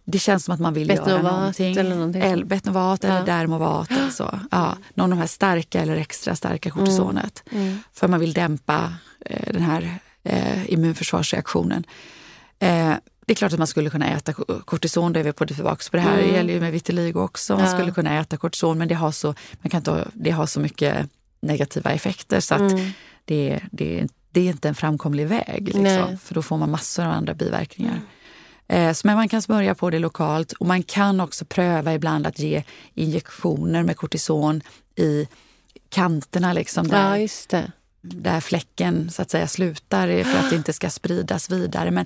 Det 0.05 0.19
känns 0.19 0.45
som 0.45 0.53
att 0.53 0.59
man 0.59 0.73
vill 0.73 0.87
Betnovat 0.87 1.09
göra 1.11 1.21
någonting. 1.37 1.77
eller 1.77 1.95
någonting. 1.95 2.21
El, 2.21 2.45
Betnovat 2.45 3.03
eller 3.03 3.17
Ja. 3.17 3.23
Dermovat 3.23 3.91
eller 3.91 4.09
så. 4.09 4.39
Ja, 4.51 4.77
någon 4.93 5.03
av 5.03 5.09
de 5.09 5.19
här 5.19 5.27
starka 5.27 5.81
eller 5.81 5.95
extra 5.97 6.35
starka 6.35 6.69
kortisonet. 6.71 7.43
Mm. 7.51 7.77
För 7.93 8.07
man 8.07 8.19
vill 8.19 8.33
dämpa 8.33 8.93
eh, 9.25 9.53
den 9.53 9.61
här 9.61 9.99
eh, 10.23 10.71
immunförsvarsreaktionen. 10.73 11.83
Eh, 12.59 12.93
det 13.25 13.33
är 13.33 13.35
klart 13.35 13.53
att 13.53 13.57
man 13.59 13.67
skulle 13.67 13.89
kunna 13.89 14.07
äta 14.07 14.33
ko- 14.33 14.61
kortison, 14.65 15.13
då 15.13 15.19
är 15.19 15.23
vi 15.23 15.31
på 15.33 15.45
tillbaka 15.45 15.83
på 15.91 15.97
det 15.97 16.03
här. 16.03 16.17
Det 16.17 16.27
gäller 16.27 16.53
ju 16.53 16.59
med 16.59 16.71
vitiligo 16.71 17.19
också. 17.21 17.53
Man 17.53 17.59
Mm. 17.61 17.71
Ja. 17.71 17.77
skulle 17.77 17.91
kunna 17.91 18.19
äta 18.19 18.37
kortison 18.37 18.77
men 18.77 18.87
det 18.87 18.95
har 18.95 19.11
så, 19.11 19.27
man 19.61 19.69
kan 19.69 19.77
inte, 19.77 19.91
ha- 19.91 20.05
det 20.13 20.31
har 20.31 20.45
så 20.45 20.59
mycket 20.59 21.09
negativa 21.41 21.91
effekter 21.91 22.39
så 22.39 22.55
att 22.55 22.71
Mm. 22.71 22.89
det, 23.25 23.59
det, 23.71 24.07
det 24.31 24.41
är 24.41 24.45
inte 24.49 24.67
en 24.67 24.75
framkomlig 24.75 25.27
väg. 25.27 25.75
Liksom, 25.75 26.17
för 26.23 26.35
då 26.35 26.41
får 26.41 26.57
man 26.57 26.71
massor 26.71 27.05
av 27.05 27.11
andra 27.11 27.33
biverkningar. 27.33 28.01
Eh, 28.67 28.93
så, 28.93 29.07
men 29.07 29.15
man 29.15 29.29
kan 29.29 29.41
smörja 29.41 29.75
på 29.75 29.89
det 29.89 29.99
lokalt 29.99 30.51
och 30.51 30.65
man 30.65 30.83
kan 30.83 31.21
också 31.21 31.45
pröva 31.45 31.93
ibland 31.93 32.27
att 32.27 32.39
ge 32.39 32.63
injektioner 32.93 33.83
med 33.83 33.97
kortison 33.97 34.61
i 34.95 35.27
kanterna 35.89 36.53
liksom 36.53 36.87
där, 36.87 37.29
Ja, 37.49 37.63
där 38.01 38.39
fläcken 38.39 39.09
så 39.11 39.21
att 39.21 39.31
säga 39.31 39.47
slutar 39.47 40.23
för 40.23 40.39
att 40.39 40.49
det 40.49 40.55
inte 40.55 40.73
ska 40.73 40.89
spridas 40.89 41.49
vidare. 41.49 41.91
Men 41.91 42.05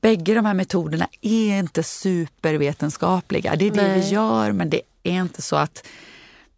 bägge 0.00 0.34
de 0.34 0.44
här 0.44 0.54
metoderna 0.54 1.08
är 1.20 1.58
inte 1.58 1.82
supervetenskapliga. 1.82 3.56
Det 3.56 3.66
är 3.66 3.70
det 3.70 3.88
Nej. 3.88 4.00
vi 4.00 4.08
gör 4.08 4.52
men 4.52 4.70
det 4.70 4.80
är 5.02 5.20
inte 5.20 5.42
så 5.42 5.56
att 5.56 5.86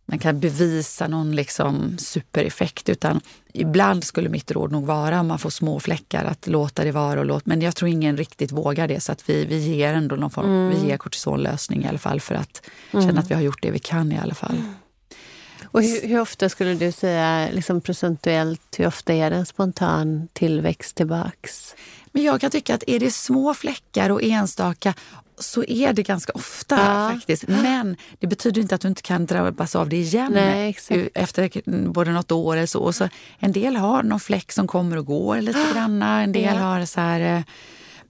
man 0.07 0.19
kan 0.19 0.41
bevisa 0.41 1.09
någon 1.09 1.37
liksom 1.37 1.99
supereffekt 1.99 2.89
utan 2.89 3.21
ibland 3.53 4.05
skulle 4.05 4.29
mitt 4.29 4.51
råd 4.51 4.73
nog 4.73 4.87
vara 4.87 5.21
om 5.21 5.27
man 5.27 5.39
får 5.39 5.51
små 5.51 5.81
fläckar 5.81 6.25
att 6.25 6.47
låta 6.47 6.85
det 6.85 6.93
vara. 6.93 7.21
Och 7.21 7.27
låta, 7.27 7.43
men 7.45 7.63
jag 7.63 7.77
tror 7.77 7.91
ingen 7.91 8.17
riktigt 8.17 8.53
vågar 8.53 8.89
det 8.89 9.01
så 9.01 9.13
att 9.13 9.31
vi, 9.31 9.45
vi 9.45 9.59
ger 9.59 9.95
ändå 9.95 10.17
någon 10.17 10.31
form, 10.31 10.69
vi 10.69 10.89
ger 10.89 10.97
kortisonlösning 10.97 11.85
i 11.85 11.89
alla 11.89 11.99
fall 11.99 12.21
för 12.21 12.35
att 12.35 12.63
känna 12.93 13.21
att 13.21 13.31
vi 13.31 13.35
har 13.35 13.43
gjort 13.43 13.63
det 13.63 13.71
vi 13.71 13.79
kan 13.79 14.13
i 14.13 14.19
alla 14.19 14.35
fall. 14.35 14.63
Och 15.65 15.83
hur, 15.83 16.09
hur 16.09 16.21
ofta 16.21 16.49
skulle 16.49 16.75
du 16.75 16.93
säga, 16.93 17.49
liksom 17.53 17.81
procentuellt, 17.81 18.75
hur 18.79 18.87
ofta 18.87 19.15
är 19.15 19.31
det 19.31 19.37
en 19.37 19.47
spontan 19.47 20.29
tillväxt 20.33 20.97
tillbaks? 20.97 21.75
Men 22.17 22.25
jag 22.25 22.41
kan 22.41 22.51
tycka 22.51 22.75
att 22.75 22.85
är 22.87 23.01
det 23.01 23.11
små 23.11 23.55
fläckar 23.55 24.11
och 24.11 24.23
enstaka 24.23 24.95
så 25.39 25.65
är 25.65 25.93
det 25.93 26.03
ganska 26.03 26.33
ofta 26.33 26.77
Ja. 26.77 27.11
faktiskt. 27.15 27.49
Men 27.49 27.97
det 28.19 28.27
betyder 28.27 28.63
inte 28.63 28.75
att 28.75 28.81
du 28.81 28.89
inte 28.89 29.03
kan 29.03 29.27
drabbas 29.27 29.77
av 29.77 29.89
det 29.89 29.97
igen 29.97 30.33
Nej, 30.35 30.77
efter 31.15 31.63
både 31.89 32.13
något 32.13 32.33
år 32.33 32.57
eller 32.57 32.67
så. 32.67 32.81
Och 32.81 32.95
så. 32.95 33.09
En 33.39 33.53
del 33.53 33.77
har 33.77 34.03
någon 34.03 34.21
fläck 34.21 34.53
som 34.53 34.67
kommer 34.67 34.97
och 34.97 35.07
går 35.07 35.41
lite 35.41 35.59
granna. 35.75 36.23
En 36.23 36.33
del 36.33 36.55
Ja. 36.57 36.61
har 36.63 36.85
så 36.85 37.01
här... 37.01 37.37
eh, 37.37 37.43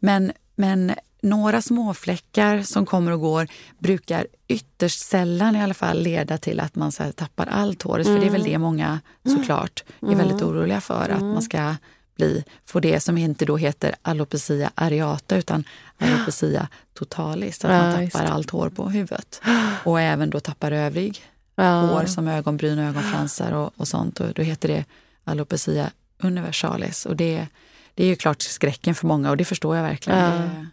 Men, 0.01 0.33
men 0.57 0.93
några 1.23 1.63
småfläckar 1.63 2.63
som 2.63 2.87
kommer 2.87 3.13
och 3.13 3.21
går 3.21 3.49
brukar 3.79 4.27
ytterst 4.49 5.01
sällan 5.01 5.57
i 5.57 5.63
alla 5.63 5.75
fall 5.75 6.03
leda 6.03 6.39
till 6.39 6.61
att 6.61 6.75
man 6.75 6.93
så 6.93 7.13
tappar 7.13 7.47
allt 7.47 7.83
håret. 7.83 8.07
För 8.07 8.19
det 8.19 8.27
är 8.27 8.31
väl 8.31 8.43
det 8.45 8.59
många 8.59 9.01
såklart 9.37 9.85
är 10.03 10.15
väldigt 10.15 10.43
oroliga 10.43 10.81
för. 10.81 11.09
Att 11.09 11.23
man 11.23 11.43
ska 11.43 11.75
bli, 12.17 12.45
få 12.67 12.81
det 12.81 13.01
som 13.01 13.19
inte 13.19 13.45
då 13.45 13.57
heter 13.57 13.95
alopecia 14.03 14.71
areata 14.75 15.37
utan 15.37 15.65
alopecia 15.99 16.69
totalis. 16.95 17.65
Att 17.65 17.71
man 17.71 18.11
tappar 18.11 18.27
allt 18.27 18.51
hår 18.51 18.69
på 18.71 18.89
huvudet. 18.89 19.41
Och 19.85 20.01
även 20.01 20.31
då 20.31 20.41
tappar 20.41 20.73
övrig 20.73 21.23
Ja. 21.59 21.81
hår 21.81 22.05
som 22.05 22.29
ögonbryn 22.29 22.79
ögonfransar 22.79 23.53
och, 23.53 23.73
och 23.77 23.89
sånt. 23.89 24.21
Och 24.21 24.33
då 24.35 24.43
heter 24.43 24.69
det 24.69 24.85
alopecia 25.25 25.91
universalis. 26.19 27.07
Och 27.07 27.17
det, 27.17 27.47
det 27.95 28.05
är 28.05 28.07
ju 28.07 28.17
klart 28.17 28.43
skräcken 28.43 28.95
för 28.95 29.07
många 29.07 29.31
och 29.31 29.37
det 29.37 29.45
förstår 29.45 29.77
jag 29.77 29.83
verkligen. 29.83 30.19
Ja. 30.19 30.31
Det, 30.31 30.67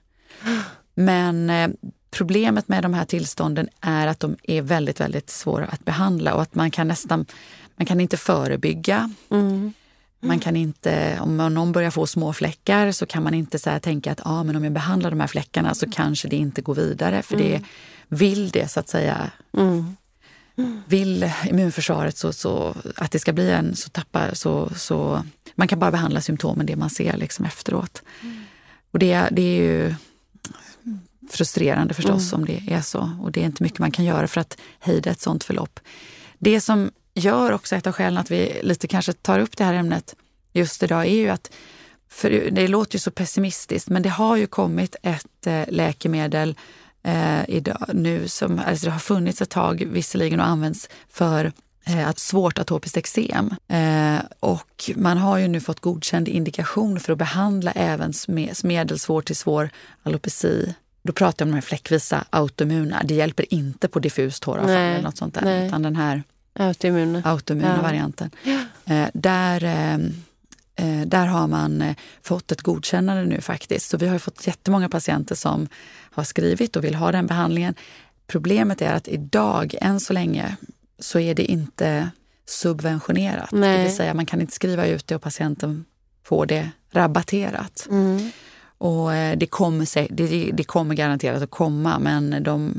men 0.93 1.49
eh, 1.49 1.69
problemet 2.11 2.67
med 2.67 2.83
de 2.83 2.93
här 2.93 3.05
tillstånden 3.05 3.69
är 3.81 4.07
att 4.07 4.19
de 4.19 4.35
är 4.43 4.61
väldigt, 4.61 4.99
väldigt 4.99 5.29
svåra 5.29 5.65
att 5.65 5.85
behandla 5.85 6.33
och 6.33 6.41
att 6.41 6.55
man 6.55 6.71
kan 6.71 6.87
nästan, 6.87 7.25
man 7.75 7.85
kan 7.85 7.99
inte 7.99 8.17
förebygga. 8.17 9.11
Mm. 9.29 9.73
Man 10.23 10.39
kan 10.39 10.55
inte, 10.55 11.19
om 11.21 11.37
någon 11.37 11.71
börjar 11.71 11.91
få 11.91 12.07
små 12.07 12.33
fläckar 12.33 12.91
så 12.91 13.05
kan 13.05 13.23
man 13.23 13.33
inte 13.33 13.59
så 13.59 13.79
tänka 13.79 14.11
att 14.11 14.21
ah, 14.23 14.43
men 14.43 14.55
om 14.55 14.63
jag 14.63 14.73
behandlar 14.73 15.09
de 15.09 15.19
här 15.19 15.27
fläckarna 15.27 15.75
så 15.75 15.89
kanske 15.91 16.27
det 16.27 16.35
inte 16.35 16.61
går 16.61 16.75
vidare. 16.75 17.21
För 17.21 17.37
det 17.37 17.61
vill 18.07 18.49
det 18.49 18.71
så 18.71 18.79
att 18.79 18.89
säga 18.89 19.31
Mm. 20.57 20.83
vill 20.87 21.31
immunförsvaret 21.49 22.17
så, 22.17 22.33
så 22.33 22.75
att 22.95 23.11
det 23.11 23.19
ska 23.19 23.33
bli 23.33 23.51
en 23.51 23.75
så 23.75 23.89
tappar 23.89 24.33
så, 24.33 24.69
så 24.75 25.23
man 25.55 25.67
kan 25.67 25.79
bara 25.79 25.91
behandla 25.91 26.21
symptomen 26.21 26.65
det 26.65 26.75
man 26.75 26.89
ser 26.89 27.17
liksom 27.17 27.45
efteråt. 27.45 28.01
Och 28.91 28.99
det, 28.99 29.27
det 29.31 29.41
är 29.41 29.61
ju 29.61 29.95
frustrerande 31.29 31.93
förstås 31.93 32.33
mm. 32.33 32.41
om 32.41 32.45
det 32.45 32.73
är 32.73 32.81
så. 32.81 33.11
Och 33.21 33.31
det 33.31 33.41
är 33.41 33.45
inte 33.45 33.63
mycket 33.63 33.79
man 33.79 33.91
kan 33.91 34.05
göra 34.05 34.27
för 34.27 34.41
att 34.41 34.57
hejda 34.79 35.11
ett 35.11 35.21
sånt 35.21 35.43
förlopp. 35.43 35.79
Det 36.39 36.61
som 36.61 36.91
gör 37.13 37.51
också 37.51 37.75
ett 37.75 37.87
av 37.87 37.93
skälen 37.93 38.17
att 38.17 38.31
vi 38.31 38.59
lite 38.63 38.87
kanske 38.87 39.13
tar 39.13 39.39
upp 39.39 39.57
det 39.57 39.63
här 39.63 39.73
ämnet 39.73 40.15
just 40.53 40.83
idag 40.83 41.05
är 41.05 41.15
ju 41.15 41.29
att, 41.29 41.51
för 42.09 42.29
det 42.51 42.67
låter 42.67 42.95
ju 42.95 42.99
så 42.99 43.11
pessimistiskt, 43.11 43.89
men 43.89 44.01
det 44.01 44.09
har 44.09 44.37
ju 44.37 44.47
kommit 44.47 44.95
ett 45.03 45.47
eh, 45.47 45.63
läkemedel 45.67 46.55
eh, 47.03 47.49
idag 47.49 47.89
nu 47.93 48.27
som 48.27 48.61
alltså 48.67 48.85
det 48.85 48.91
har 48.91 48.99
funnits 48.99 49.41
ett 49.41 49.49
tag 49.49 49.87
visserligen 49.91 50.39
och 50.39 50.47
används 50.47 50.89
för 51.09 51.51
eh, 51.85 52.07
att 52.07 52.19
svårt 52.19 52.59
atopiskt 52.59 52.97
eksem. 52.97 53.55
Eh, 53.67 54.19
och 54.39 54.91
man 54.95 55.17
har 55.17 55.37
ju 55.37 55.47
nu 55.47 55.59
fått 55.59 55.79
godkänd 55.79 56.27
indikation 56.27 56.99
för 56.99 57.13
att 57.13 57.19
behandla 57.19 57.71
även 57.71 58.13
medelsvår 58.63 59.21
till 59.21 59.35
svår 59.35 59.69
alopeci. 60.03 60.75
Då 61.03 61.13
pratar 61.13 61.45
jag 61.45 61.47
om 61.47 61.51
de 61.51 61.55
här 61.55 61.61
fläckvisa 61.61 62.25
autoimmuna. 62.29 63.01
Det 63.03 63.13
hjälper 63.13 63.53
inte 63.53 63.87
på 63.87 63.99
diffust 63.99 64.43
håravfall 64.43 64.75
eller 64.75 65.01
något 65.01 65.17
sånt 65.17 65.33
där. 65.33 65.41
Nej. 65.41 65.67
Utan 65.67 65.81
den 65.81 65.95
här 65.95 66.23
autoimmuna, 66.53 67.21
autoimmuna 67.25 67.75
ja. 67.75 67.81
varianten. 67.81 68.31
Eh, 68.85 69.07
där 69.13 69.63
eh, 69.63 69.97
Eh, 70.75 71.01
där 71.01 71.25
har 71.25 71.47
man 71.47 71.81
eh, 71.81 71.95
fått 72.21 72.51
ett 72.51 72.61
godkännande 72.61 73.25
nu 73.25 73.41
faktiskt. 73.41 73.89
Så 73.89 73.97
vi 73.97 74.07
har 74.07 74.19
fått 74.19 74.47
jättemånga 74.47 74.89
patienter 74.89 75.35
som 75.35 75.67
har 76.11 76.23
skrivit 76.23 76.75
och 76.75 76.83
vill 76.83 76.95
ha 76.95 77.11
den 77.11 77.27
behandlingen. 77.27 77.75
Problemet 78.27 78.81
är 78.81 78.93
att 78.93 79.07
idag, 79.07 79.75
än 79.81 79.99
så 79.99 80.13
länge, 80.13 80.55
så 80.99 81.19
är 81.19 81.35
det 81.35 81.43
inte 81.43 82.09
subventionerat. 82.45 83.51
Nej. 83.51 83.77
Det 83.77 83.83
vill 83.83 83.95
säga 83.95 84.13
man 84.13 84.25
kan 84.25 84.41
inte 84.41 84.53
skriva 84.53 84.85
ut 84.85 85.07
det 85.07 85.15
och 85.15 85.21
patienten 85.21 85.85
får 86.23 86.45
det 86.45 86.71
rabatterat. 86.91 87.87
Mm. 87.91 88.31
Och 88.77 89.13
eh, 89.13 89.37
det 89.37 89.45
kommer, 89.45 90.13
det, 90.13 90.51
det 90.53 90.63
kommer 90.63 90.95
garanterat 90.95 91.43
att 91.43 91.51
komma 91.51 91.99
men 91.99 92.43
de 92.43 92.73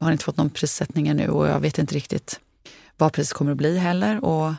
har 0.00 0.12
inte 0.12 0.24
fått 0.24 0.36
någon 0.36 0.50
prissättning 0.50 1.08
ännu 1.08 1.28
och 1.28 1.48
jag 1.48 1.60
vet 1.60 1.78
inte 1.78 1.94
riktigt 1.94 2.40
vad 2.98 3.12
priset 3.12 3.34
kommer 3.34 3.50
att 3.50 3.56
bli 3.56 3.78
heller. 3.78 4.24
Och 4.24 4.54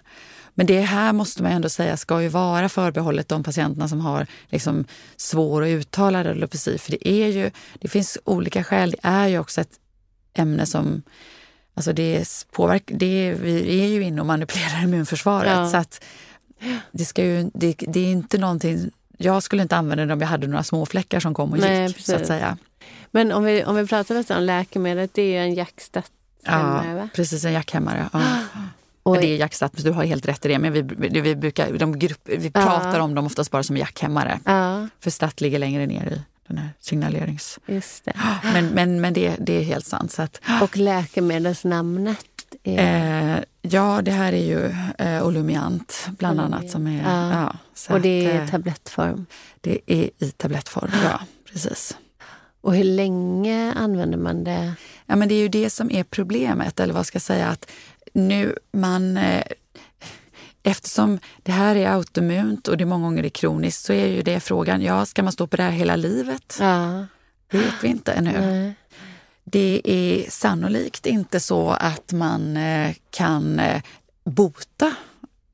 men 0.54 0.66
det 0.66 0.82
här 0.82 1.14
måste 1.14 1.44
man 1.44 1.52
ändå 1.52 1.70
säga 1.70 1.98
ska 1.98 2.22
ju 2.22 2.28
vara 2.28 2.70
förbehållet 2.70 3.28
de 3.28 3.44
patienterna 3.44 3.88
som 3.88 4.00
har 4.00 4.28
liksom 4.50 4.86
svår 5.18 5.62
och 5.62 5.68
uttalad 5.68 6.28
alopeci. 6.28 6.78
För 6.78 6.92
det, 6.92 7.08
är 7.08 7.28
ju, 7.28 7.52
det 7.80 7.88
finns 7.88 8.18
olika 8.24 8.64
skäl. 8.64 8.92
Det 8.92 9.00
är 9.08 9.28
ju 9.28 9.40
också 9.40 9.62
ett 9.62 9.80
ämne 10.34 10.66
som 10.66 11.02
Alltså 11.74 11.94
det 11.94 12.46
påverk, 12.52 12.84
det 12.86 13.34
vi 13.42 13.82
är 13.84 13.88
ju 13.88 14.04
inne 14.04 14.22
och 14.22 14.28
manipulerar 14.28 14.84
immunförsvaret. 14.84 15.52
Ja. 15.52 15.70
Så 15.70 15.78
att 15.78 16.04
det, 16.92 17.06
ska 17.06 17.24
ju, 17.24 17.50
det, 17.54 17.76
det, 17.80 18.00
är 18.00 18.12
inte 18.12 18.38
någonting... 18.38 18.90
Jag 19.18 19.44
skulle 19.44 19.62
inte 19.62 19.76
använda 19.76 20.06
det 20.06 20.14
om 20.14 20.22
jag 20.22 20.28
hade 20.28 20.48
några 20.48 20.64
småfläckar 20.64 21.20
som 21.20 21.34
kom 21.34 21.52
och 21.52 21.60
Nej, 21.60 21.88
gick. 21.88 22.00
Så 22.00 22.16
att 22.16 22.28
säga. 22.28 22.58
Men 23.12 23.32
om 23.32 23.44
vi, 23.44 23.64
om 23.64 23.76
vi 23.76 23.88
pratar 23.88 24.16
lite 24.16 24.36
om 24.36 24.44
läkemedlet, 24.44 25.14
det 25.14 25.22
är 25.22 25.28
ju 25.28 25.38
en 25.38 25.54
jackstat 25.54 26.12
Ja, 26.44 27.08
precis. 27.16 27.46
En 27.46 27.54
jackhämmare. 27.54 28.10
Ja. 28.14 28.20
Och 29.04 29.18
det 29.18 29.28
är 29.28 29.38
jackstat, 29.38 29.74
du 29.76 29.92
har 29.92 30.04
helt 30.04 30.28
rätt 30.28 30.46
i 30.46 30.48
det. 30.48 30.60
Men 30.60 30.74
vi, 30.74 30.82
vi, 31.22 31.36
brukar, 31.36 31.74
de 31.74 32.00
grupp, 32.00 32.22
vi 32.24 32.52
pratar 32.52 32.98
ja. 32.98 33.02
om 33.02 33.16
dem 33.16 33.26
oftast 33.26 33.52
bara 33.52 33.64
som 33.64 33.78
jackhämmare. 33.78 34.40
Ja. 34.46 34.88
För 35.00 35.12
stat 35.12 35.42
ligger 35.42 35.60
längre 35.60 35.86
ner 35.86 36.06
i 36.06 36.22
den 36.48 36.58
här 36.58 36.70
signalerings... 36.80 37.60
Just 37.66 38.06
det. 38.06 38.14
Men, 38.44 38.68
men, 38.68 39.02
men 39.02 39.14
det, 39.14 39.36
det 39.40 39.54
är 39.54 39.64
helt 39.64 39.86
sant. 39.86 40.12
Så 40.12 40.22
att, 40.22 40.42
och 40.62 40.78
läkemedelsnamnet? 40.78 42.26
Är... 42.64 43.38
Eh, 43.38 43.44
ja, 43.62 44.02
det 44.02 44.12
här 44.12 44.34
är 44.34 44.46
ju 44.46 44.76
eh, 44.98 45.28
Olumiant 45.28 46.08
bland 46.10 46.40
Olumiant. 46.40 46.64
annat. 46.64 46.72
Som 46.72 46.88
är, 46.88 47.04
ja. 47.04 47.32
ja 47.32 47.56
och 47.94 48.02
det 48.02 48.26
är 48.26 48.34
i 48.34 48.38
eh, 48.38 48.50
tablettform? 48.50 49.26
Det 49.62 49.80
är 49.86 50.10
i 50.18 50.32
tablettform, 50.38 50.92
ja. 51.04 51.20
Precis. 51.52 51.98
Och 52.62 52.76
hur 52.76 52.84
länge 52.84 53.74
använder 53.74 54.18
man 54.18 54.44
det? 54.44 54.74
Ja, 55.06 55.16
men 55.16 55.30
det 55.30 55.36
är 55.36 55.40
ju 55.40 55.50
det 55.50 55.70
som 55.70 55.92
är 55.92 56.04
problemet, 56.04 56.80
eller 56.80 56.94
vad 56.94 57.06
ska 57.06 57.16
jag 57.16 57.22
säga, 57.22 57.48
att 57.48 57.72
nu 58.14 58.56
man 58.72 59.18
eh, 59.18 59.44
Eftersom 60.64 61.20
det 61.44 61.52
här 61.52 61.76
är 61.76 61.90
autoimmunt 61.90 62.68
och 62.68 62.78
det 62.78 62.86
många 62.86 63.04
gånger 63.04 63.24
är 63.24 63.30
kroniskt 63.30 63.86
så 63.86 63.94
är 63.94 64.08
ju 64.08 64.22
det 64.22 64.40
frågan, 64.40 64.82
ja 64.82 65.06
ska 65.06 65.24
man 65.24 65.34
stå 65.34 65.48
på 65.48 65.58
det 65.58 65.64
här 65.64 65.72
hela 65.72 65.96
livet? 65.96 66.58
Ja. 66.60 67.06
Det 67.52 67.58
vet 67.58 67.74
vi 67.84 67.88
inte 67.88 68.12
ännu. 68.12 68.40
Nej. 68.40 68.74
Det 69.44 69.82
är 69.84 70.30
sannolikt 70.30 71.06
inte 71.06 71.40
så 71.40 71.70
att 71.70 72.12
man 72.12 72.58
eh, 72.58 72.96
kan 73.10 73.60
eh, 73.60 73.82
bota 74.24 74.94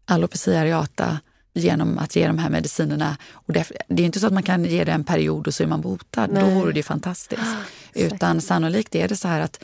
alopecia 0.05 0.59
areata 0.59 1.19
genom 1.55 1.97
att 1.97 2.15
ge 2.15 2.27
de 2.27 2.37
här 2.37 2.49
medicinerna. 2.49 3.17
Och 3.31 3.53
det, 3.53 3.71
det 3.87 4.03
är 4.03 4.05
inte 4.05 4.19
så 4.19 4.27
att 4.27 4.33
man 4.33 4.43
kan 4.43 4.65
ge 4.65 4.83
det 4.83 4.91
en 4.91 5.03
period 5.03 5.47
och 5.47 5.53
så 5.53 5.63
är 5.63 5.67
man 5.67 5.81
botad. 5.81 6.29
Nej. 6.31 6.43
Då 6.43 6.49
vore 6.49 6.71
det 6.71 6.83
fantastiskt. 6.83 7.41
Utan 7.93 8.41
sannolikt 8.41 8.95
är 8.95 9.07
det 9.07 9.15
så 9.15 9.27
här 9.27 9.41
att 9.41 9.63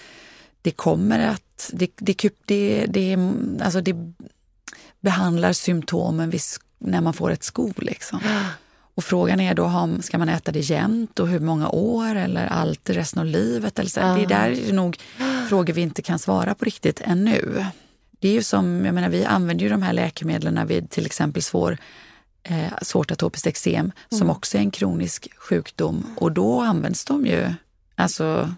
det 0.61 0.71
kommer 0.71 1.19
att... 1.19 1.69
Det, 1.73 1.91
det, 1.97 2.29
det, 2.45 2.85
det, 2.85 3.17
alltså 3.61 3.81
det 3.81 3.95
behandlar 4.99 5.53
symptomen 5.53 6.29
vid, 6.29 6.41
när 6.79 7.01
man 7.01 7.13
får 7.13 7.31
ett 7.31 7.43
skov. 7.43 7.73
Liksom. 7.77 8.19
Och 8.95 9.03
frågan 9.03 9.39
är 9.39 9.53
då, 9.53 9.89
ska 10.01 10.17
man 10.17 10.29
äta 10.29 10.51
det 10.51 10.59
jämt 10.59 11.19
och 11.19 11.27
hur 11.27 11.39
många 11.39 11.69
år 11.69 12.15
eller 12.15 12.47
alltid 12.47 12.95
resten 12.95 13.19
av 13.19 13.25
livet? 13.25 13.79
Eller 13.79 13.89
så. 13.89 13.99
Ja. 13.99 14.15
Det 14.15 14.25
där 14.25 14.69
är 14.69 14.73
nog 14.73 14.97
frågor 15.49 15.73
vi 15.73 15.81
inte 15.81 16.01
kan 16.01 16.19
svara 16.19 16.55
på 16.55 16.65
riktigt 16.65 17.01
ännu. 17.01 17.65
Det 18.21 18.29
är 18.29 18.33
ju 18.33 18.43
som, 18.43 18.85
jag 18.85 18.95
menar, 18.95 19.09
vi 19.09 19.25
använder 19.25 19.63
ju 19.63 19.69
de 19.69 19.81
här 19.81 19.93
läkemedlen 19.93 20.67
vid 20.67 20.89
till 20.89 21.05
exempel 21.05 21.41
svår, 21.41 21.77
eh, 22.43 22.73
svårt 22.81 23.11
atopiskt 23.11 23.47
eksem 23.47 23.79
mm. 23.79 23.93
som 24.09 24.29
också 24.29 24.57
är 24.57 24.61
en 24.61 24.71
kronisk 24.71 25.27
sjukdom 25.37 26.05
och 26.17 26.31
då 26.31 26.61
används 26.61 27.05
de 27.05 27.25
ju 27.25 27.53
Alltså, 27.95 28.53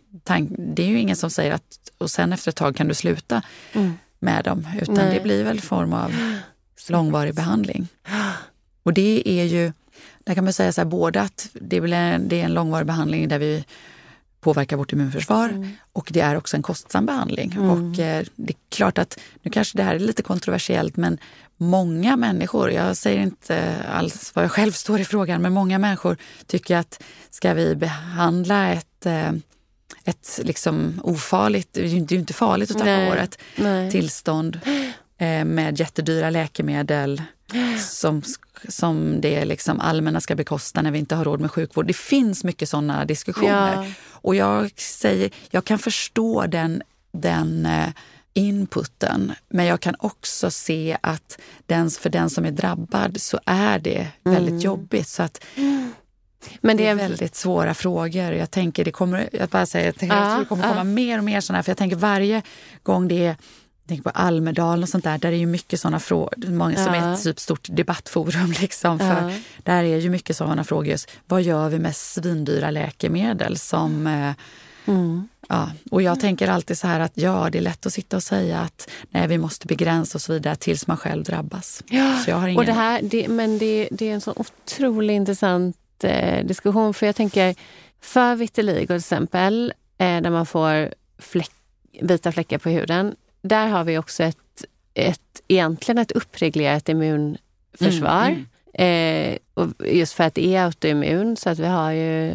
det 0.48 0.84
är 0.84 0.88
ju 0.88 1.00
ingen 1.00 1.16
som 1.16 1.30
säger 1.30 1.52
att 1.52 1.92
och 1.98 2.12
sen 2.12 2.34
efter 2.34 2.50
ett 2.50 2.56
tag 2.56 2.76
kan 2.76 2.88
du 2.88 2.94
sluta 2.94 3.42
mm. 3.74 3.94
med 4.20 4.44
dem. 4.44 4.68
Utan 4.82 4.96
Nej. 4.96 5.14
det 5.14 5.24
blir 5.24 5.44
väl 5.44 5.62
form 5.62 5.94
av 5.94 6.12
långvarig 6.90 7.36
behandling. 7.36 7.88
Och 8.84 8.94
det 8.94 9.30
är 9.30 9.44
ju, 9.44 9.74
där 10.24 10.36
kan 10.36 10.44
man 10.44 10.54
säga 10.54 10.72
så 10.72 10.82
här, 10.82 10.86
både 10.86 11.22
att 11.22 11.50
det 11.54 11.78
är, 11.78 11.94
en, 11.94 12.28
det 12.28 12.42
är 12.42 12.46
en 12.46 12.54
långvarig 12.54 12.88
behandling 12.88 13.28
där 13.28 13.40
vi 13.40 13.66
påverkar 14.44 14.78
vårt 14.78 14.94
immunförsvar 14.94 15.50
mm. 15.50 15.70
och 15.94 16.10
det 16.12 16.20
är 16.20 16.38
också 16.38 16.58
en 16.58 16.64
kostsam 16.64 17.06
behandling. 17.06 17.52
Mm. 17.52 17.70
Och 17.70 18.00
eh, 18.00 18.26
det 18.36 18.54
är 18.54 18.58
klart 18.70 18.98
att, 18.98 19.20
nu 19.42 19.52
kanske 19.52 19.78
det 19.78 19.84
här 19.84 19.96
är 19.96 20.00
lite 20.00 20.22
kontroversiellt, 20.22 20.98
men 20.98 21.18
många 21.58 22.18
människor, 22.18 22.72
jag 22.72 22.98
säger 22.98 23.22
inte 23.22 23.76
alls 23.92 24.32
vad 24.36 24.44
jag 24.44 24.52
själv 24.52 24.72
står 24.72 25.00
i 25.00 25.06
frågan, 25.06 25.42
men 25.42 25.54
många 25.54 25.80
människor 25.80 26.18
tycker 26.48 26.78
att 26.78 27.04
ska 27.30 27.54
vi 27.54 27.76
behandla 27.76 28.74
ett 28.74 29.06
eh, 29.06 29.32
ett 30.06 30.40
liksom 30.44 31.02
ofarligt, 31.04 31.74
det 31.74 31.82
är 31.82 31.88
ju 31.88 32.20
inte 32.20 32.34
farligt 32.34 32.72
att 32.72 32.78
tappa 32.78 32.86
nej, 32.86 33.10
håret, 33.10 33.38
nej. 33.56 33.92
tillstånd 33.92 34.60
med 35.46 35.80
jättedyra 35.80 36.30
läkemedel 36.30 37.22
som, 37.80 38.22
som 38.68 39.22
det 39.22 39.46
liksom 39.46 39.80
allmänna 39.80 40.22
ska 40.22 40.36
bekosta 40.36 40.82
när 40.82 40.92
vi 40.92 41.00
inte 41.00 41.16
har 41.16 41.26
råd 41.26 41.42
med 41.42 41.52
sjukvård. 41.52 41.88
Det 41.88 41.96
finns 41.96 42.44
mycket 42.44 42.70
sådana 42.70 43.06
diskussioner. 43.06 43.84
Ja. 43.84 43.86
Och 44.12 44.36
jag 44.36 44.80
säger, 44.80 45.32
jag 45.50 45.66
kan 45.66 45.80
förstå 45.80 46.46
den, 46.48 46.82
den 47.12 47.66
eh, 47.66 47.90
inputen. 48.34 49.32
Men 49.50 49.66
jag 49.66 49.80
kan 49.80 49.96
också 50.00 50.52
se 50.52 50.98
att 51.02 51.40
den, 51.66 51.90
för 51.90 52.10
den 52.10 52.30
som 52.30 52.46
är 52.46 52.52
drabbad 52.52 53.22
så 53.22 53.40
är 53.46 53.80
det 53.80 54.08
väldigt 54.24 54.52
mm. 54.52 54.60
jobbigt. 54.60 55.08
Så 55.08 55.24
att, 55.24 55.46
men 56.62 56.78
det 56.78 56.88
är 56.88 56.96
väldigt 56.96 57.36
svåra 57.36 57.74
frågor. 57.74 58.34
Jag 58.34 58.52
tänker 58.52 58.86
det 58.86 58.92
kommer, 58.92 59.30
jag 59.34 59.50
bara 59.50 59.66
säger, 59.66 59.86
jag 59.86 59.96
tänker, 59.96 60.18
ja, 60.18 60.38
det 60.40 60.46
kommer 60.46 60.70
komma 60.70 60.84
mer 60.84 61.18
och 61.18 61.24
mer 61.24 61.42
sådana 61.42 61.58
här. 61.58 61.64
För 61.64 61.70
jag 61.70 61.78
tänker 61.78 61.96
varje 61.96 62.42
gång 62.84 63.08
det 63.08 63.26
är 63.26 63.36
tänker 63.88 64.04
på 64.04 64.10
Almedalen 64.10 64.84
och 64.84 64.90
sånt 64.90 65.04
där, 65.04 65.18
där 65.18 65.32
är 65.32 65.36
ju 65.36 65.46
mycket 65.46 65.80
sådana 65.80 66.00
frågor, 66.00 66.72
ja. 66.76 66.84
som 66.84 66.94
är 66.94 67.14
ett 67.14 67.24
typ 67.24 67.40
stort 67.40 67.68
debattforum. 67.72 68.54
Liksom, 68.62 69.00
för 69.00 69.30
ja. 69.30 69.32
Där 69.64 69.84
är 69.84 69.98
ju 69.98 70.10
mycket 70.10 70.38
sådana 70.38 70.64
frågor. 70.64 70.88
Just, 70.88 71.12
vad 71.28 71.42
gör 71.42 71.70
vi 71.70 71.80
med 71.80 71.96
svindyra 71.96 72.72
läkemedel 72.72 73.58
som 73.58 74.08
eh, 74.08 74.34
mm. 74.86 75.28
Ja, 75.50 75.72
och 75.92 76.02
jag 76.02 76.20
tänker 76.20 76.48
alltid 76.48 76.78
så 76.78 76.88
här 76.88 77.00
att 77.00 77.12
ja, 77.16 77.50
det 77.52 77.58
är 77.58 77.62
lätt 77.62 77.86
att 77.86 77.94
sitta 77.94 78.16
och 78.16 78.24
säga 78.24 78.60
att 78.60 78.90
nej, 79.10 79.28
vi 79.28 79.38
måste 79.38 79.68
begränsa 79.68 80.18
och 80.18 80.22
så 80.22 80.34
vidare 80.34 80.56
tills 80.56 80.88
man 80.88 80.98
själv 80.98 81.24
drabbas. 81.24 81.84
Ja, 81.88 82.18
så 82.26 82.30
jag 82.30 82.38
har 82.38 82.48
ingen... 82.48 82.60
och 82.60 82.66
det 82.66 82.74
här, 82.74 83.02
det, 83.02 83.28
men 83.28 83.58
det, 83.58 83.88
det 83.92 84.10
är 84.10 84.14
en 84.14 84.22
så 84.22 84.34
otroligt 84.36 85.14
intressant 85.16 85.78
eh, 86.04 86.46
diskussion. 86.46 86.94
För 86.94 87.06
jag 87.06 87.16
tänker, 87.16 87.56
för 88.02 88.36
vitiligo 88.36 88.88
till 88.88 88.96
exempel, 88.96 89.74
eh, 89.98 90.22
där 90.22 90.30
man 90.30 90.46
får 90.46 90.94
fläck, 91.18 91.52
vita 92.02 92.32
fläckar 92.32 92.58
på 92.58 92.70
huden, 92.70 93.16
där 93.44 93.68
har 93.68 93.84
vi 93.84 93.98
också 93.98 94.24
ett, 94.24 94.66
ett 94.94 95.42
egentligen 95.48 95.98
ett 95.98 96.12
uppreglerat 96.12 96.90
immunförsvar. 96.90 98.28
Mm, 98.28 98.46
mm. 98.74 99.34
Eh, 99.34 99.38
och 99.54 99.88
just 99.88 100.14
för 100.14 100.24
att 100.24 100.36
det 100.36 100.56
är 100.56 100.66
autoimmun, 100.66 101.38
så 101.38 101.50
att 101.50 101.60
vi 101.60 101.68
har 101.68 101.92
ju 101.92 102.34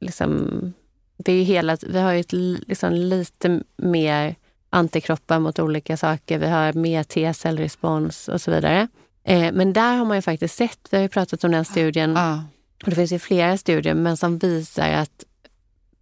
liksom 0.00 0.72
det 1.16 1.32
är 1.32 1.44
hela, 1.44 1.76
vi 1.86 1.98
har 1.98 2.12
ju 2.12 2.20
ett, 2.20 2.32
liksom, 2.68 2.92
lite 2.92 3.60
mer 3.76 4.34
antikroppar 4.70 5.38
mot 5.38 5.58
olika 5.58 5.96
saker. 5.96 6.38
Vi 6.38 6.46
har 6.46 6.72
mer 6.72 7.02
T-cellrespons 7.02 8.28
och 8.28 8.40
så 8.40 8.50
vidare. 8.50 8.88
Eh, 9.24 9.52
men 9.52 9.72
där 9.72 9.96
har 9.96 10.04
man 10.04 10.16
ju 10.16 10.22
faktiskt 10.22 10.56
sett, 10.56 10.78
vi 10.90 10.96
har 10.96 11.02
ju 11.02 11.08
pratat 11.08 11.44
om 11.44 11.50
den 11.50 11.64
studien, 11.64 12.16
ah. 12.16 12.40
och 12.84 12.90
det 12.90 12.96
finns 12.96 13.12
ju 13.12 13.18
flera 13.18 13.56
studier, 13.56 13.94
men 13.94 14.16
som 14.16 14.38
visar 14.38 14.90
att 14.90 15.24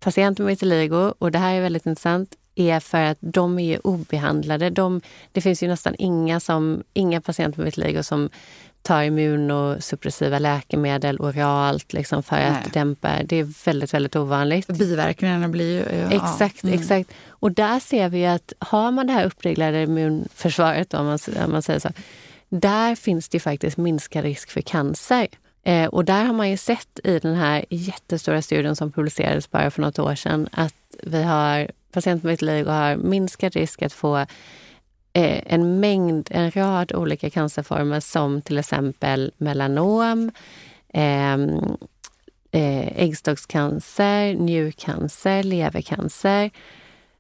patienter 0.00 0.44
med 0.44 0.50
vitiligo, 0.50 1.14
och 1.18 1.32
det 1.32 1.38
här 1.38 1.54
är 1.54 1.60
väldigt 1.60 1.86
intressant, 1.86 2.34
är 2.54 2.80
för 2.80 3.00
att 3.02 3.18
de 3.20 3.58
är 3.58 3.86
obehandlade. 3.86 4.70
De, 4.70 5.00
det 5.32 5.40
finns 5.40 5.62
ju 5.62 5.68
nästan 5.68 5.94
inga, 5.98 6.40
som, 6.40 6.82
inga 6.94 7.20
patienter 7.20 7.58
med 7.58 7.64
vitiligo 7.64 8.02
som 8.02 8.30
tar 8.82 9.02
immunosuppressiva 9.02 10.38
läkemedel 10.38 11.20
oralt 11.20 11.92
liksom 11.92 12.22
för 12.22 12.36
Nej. 12.36 12.46
att 12.46 12.72
dämpa. 12.72 13.22
Det 13.24 13.36
är 13.36 13.64
väldigt, 13.64 13.94
väldigt 13.94 14.16
ovanligt. 14.16 14.66
Biverkningarna 14.66 15.48
blir 15.48 15.72
ju... 15.72 15.98
Ja. 15.98 16.10
Exakt, 16.10 16.62
mm. 16.62 16.80
exakt. 16.80 17.10
Och 17.28 17.52
där 17.52 17.80
ser 17.80 18.08
vi 18.08 18.26
att 18.26 18.52
har 18.58 18.90
man 18.90 19.06
det 19.06 19.12
här 19.12 19.24
uppreglade 19.24 19.82
immunförsvaret, 19.82 20.94
om 20.94 21.06
man, 21.06 21.18
om 21.44 21.52
man 21.52 21.62
säger 21.62 21.80
så, 21.80 21.88
där 22.48 22.94
finns 22.94 23.28
det 23.28 23.40
faktiskt 23.40 23.76
minskad 23.76 24.24
risk 24.24 24.50
för 24.50 24.60
cancer. 24.60 25.28
Eh, 25.64 25.86
och 25.86 26.04
där 26.04 26.24
har 26.24 26.32
man 26.32 26.50
ju 26.50 26.56
sett 26.56 27.00
i 27.04 27.18
den 27.18 27.34
här 27.34 27.64
jättestora 27.70 28.42
studien 28.42 28.76
som 28.76 28.92
publicerades 28.92 29.50
bara 29.50 29.70
för 29.70 29.82
något 29.82 29.98
år 29.98 30.14
sedan 30.14 30.48
att 30.52 30.74
vi 31.02 31.22
har 31.22 31.70
patienter 31.92 32.26
med 32.26 32.33
vitiligo 32.33 32.70
har 32.70 32.96
minskad 32.96 33.55
risk 33.55 33.83
att 33.83 33.92
få 33.92 34.16
eh, 35.12 35.42
en 35.46 35.81
mängd, 35.81 36.29
en 36.31 36.50
rad 36.50 36.92
olika 36.94 37.31
cancerformer 37.31 38.00
som 38.00 38.42
till 38.42 38.59
exempel 38.59 39.33
melanom, 39.37 40.31
ehm, 40.88 41.76
eh, 42.53 43.03
äggstockscancer, 43.03 44.35
njurcancer, 44.35 45.42
levercancer. 45.42 46.50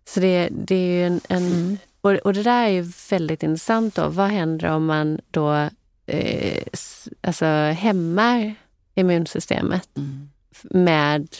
Så 0.04 0.20
det, 0.20 0.48
det 0.50 0.74
är 0.74 1.06
en, 1.06 1.20
en 1.28 1.46
mm. 1.46 1.78
och, 2.00 2.12
och, 2.12 2.34
det 2.34 2.42
där 2.42 2.64
är 2.64 2.68
ju 2.68 2.92
väldigt 3.10 3.42
intressant. 3.42 3.94
Då. 3.94 4.08
Vad 4.08 4.28
händer 4.28 4.68
om 4.68 4.86
man 4.86 5.20
då 5.30 5.68
eh, 6.06 6.62
alltså 7.20 7.46
hämmar 7.78 8.54
immunsystemet 8.94 9.88
mm. 9.96 10.30
med... 10.70 11.36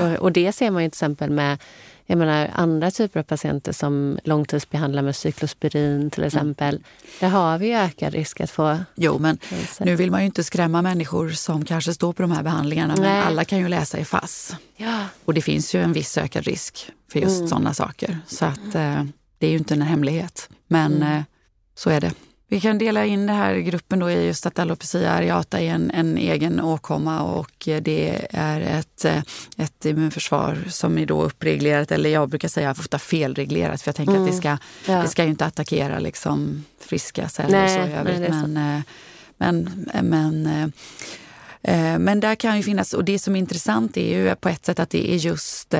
Och, 0.00 0.22
och, 0.22 0.32
det 0.32 0.52
ser 0.52 0.70
man 0.70 0.82
ju 0.82 0.88
till 0.88 0.96
exempel 0.96 1.30
med 1.30 1.58
jag 2.06 2.18
menar, 2.18 2.50
andra 2.54 2.90
typer 2.90 3.20
av 3.20 3.24
patienter 3.24 3.72
som 3.72 4.18
långtidsbehandlar 4.24 5.02
med 5.02 5.16
cyklospirin 5.16 6.10
till 6.10 6.22
mm. 6.22 6.26
exempel. 6.26 6.74
Mm. 6.74 6.82
Där 7.20 7.28
har 7.28 7.58
vi 7.58 7.74
ökad 7.74 8.12
risk 8.12 8.40
att 8.40 8.50
få 8.50 8.78
Jo, 8.94 9.18
men 9.18 9.36
cancer. 9.36 9.84
nu 9.84 9.96
vill 9.96 10.10
man 10.10 10.20
ju 10.20 10.26
inte 10.26 10.44
skrämma 10.44 10.82
människor 10.82 11.30
som 11.30 11.64
kanske 11.64 11.94
står 11.94 12.12
på 12.12 12.22
de 12.22 12.30
här 12.30 12.42
behandlingarna. 12.42 12.94
Nej. 12.94 13.02
Men 13.02 13.22
alla 13.22 13.44
kan 13.44 13.58
ju 13.58 13.68
läsa 13.68 13.98
i 13.98 14.04
FASS. 14.04 14.56
Ja. 14.76 15.06
Och 15.24 15.34
det 15.34 15.42
finns 15.42 15.74
ju 15.74 15.82
en 15.82 15.92
viss 15.92 16.18
ökad 16.18 16.44
risk 16.44 16.90
för 17.12 17.20
just 17.20 17.36
mm. 17.36 17.48
sådana 17.48 17.74
saker. 17.74 18.18
Så 18.26 18.44
att 18.44 18.74
eh, 18.74 19.04
det 19.38 19.46
är 19.46 19.50
ju 19.50 19.58
inte 19.58 19.74
en 19.74 19.82
hemlighet. 19.82 20.48
Men 20.66 20.96
mm. 20.96 21.16
eh, 21.16 21.22
så 21.74 21.90
är 21.90 22.00
det. 22.00 22.12
Vi 22.48 22.60
kan 22.60 22.78
dela 22.78 23.04
in 23.04 23.26
den 23.26 23.36
här 23.36 23.54
gruppen 23.54 23.98
då 23.98 24.10
i 24.10 24.26
just 24.26 24.46
att 24.46 24.58
alopecia 24.58 25.10
areata 25.10 25.60
är 25.60 25.70
en, 25.70 25.90
en 25.90 26.18
egen 26.18 26.60
åkomma 26.60 27.22
och 27.22 27.52
det 27.64 28.26
är 28.30 28.60
ett, 28.60 29.04
ett 29.56 29.84
immunförsvar 29.84 30.58
som 30.68 30.98
är 30.98 31.06
då 31.06 31.22
uppreglerat, 31.22 31.92
eller 31.92 32.10
jag 32.10 32.28
brukar 32.28 32.48
säga 32.48 32.70
ofta 32.70 32.98
felreglerat 32.98 33.82
för 33.82 33.88
jag 33.88 33.96
tänker 33.96 34.14
mm. 34.14 34.24
att 34.24 34.30
det 34.30 34.36
ska, 34.36 34.58
ja. 34.86 35.02
det 35.02 35.08
ska 35.08 35.24
ju 35.24 35.30
inte 35.30 35.46
attackera 35.46 35.98
liksom 35.98 36.64
friska 36.80 37.28
celler 37.28 37.50
nej, 37.50 37.68
så 37.68 37.90
i 37.90 37.92
övrigt. 37.92 38.30
Men, 38.30 38.56
eh, 38.56 38.82
men, 39.36 39.88
men, 40.02 40.46
eh, 40.46 41.92
eh, 41.92 41.98
men 41.98 42.20
där 42.20 42.34
kan 42.34 42.56
ju 42.56 42.62
finnas, 42.62 42.92
och 42.92 43.04
det 43.04 43.18
som 43.18 43.36
är 43.36 43.40
intressant 43.40 43.96
är 43.96 44.18
ju 44.18 44.34
på 44.34 44.48
ett 44.48 44.66
sätt 44.66 44.78
att 44.78 44.90
det 44.90 45.12
är 45.12 45.16
just 45.16 45.74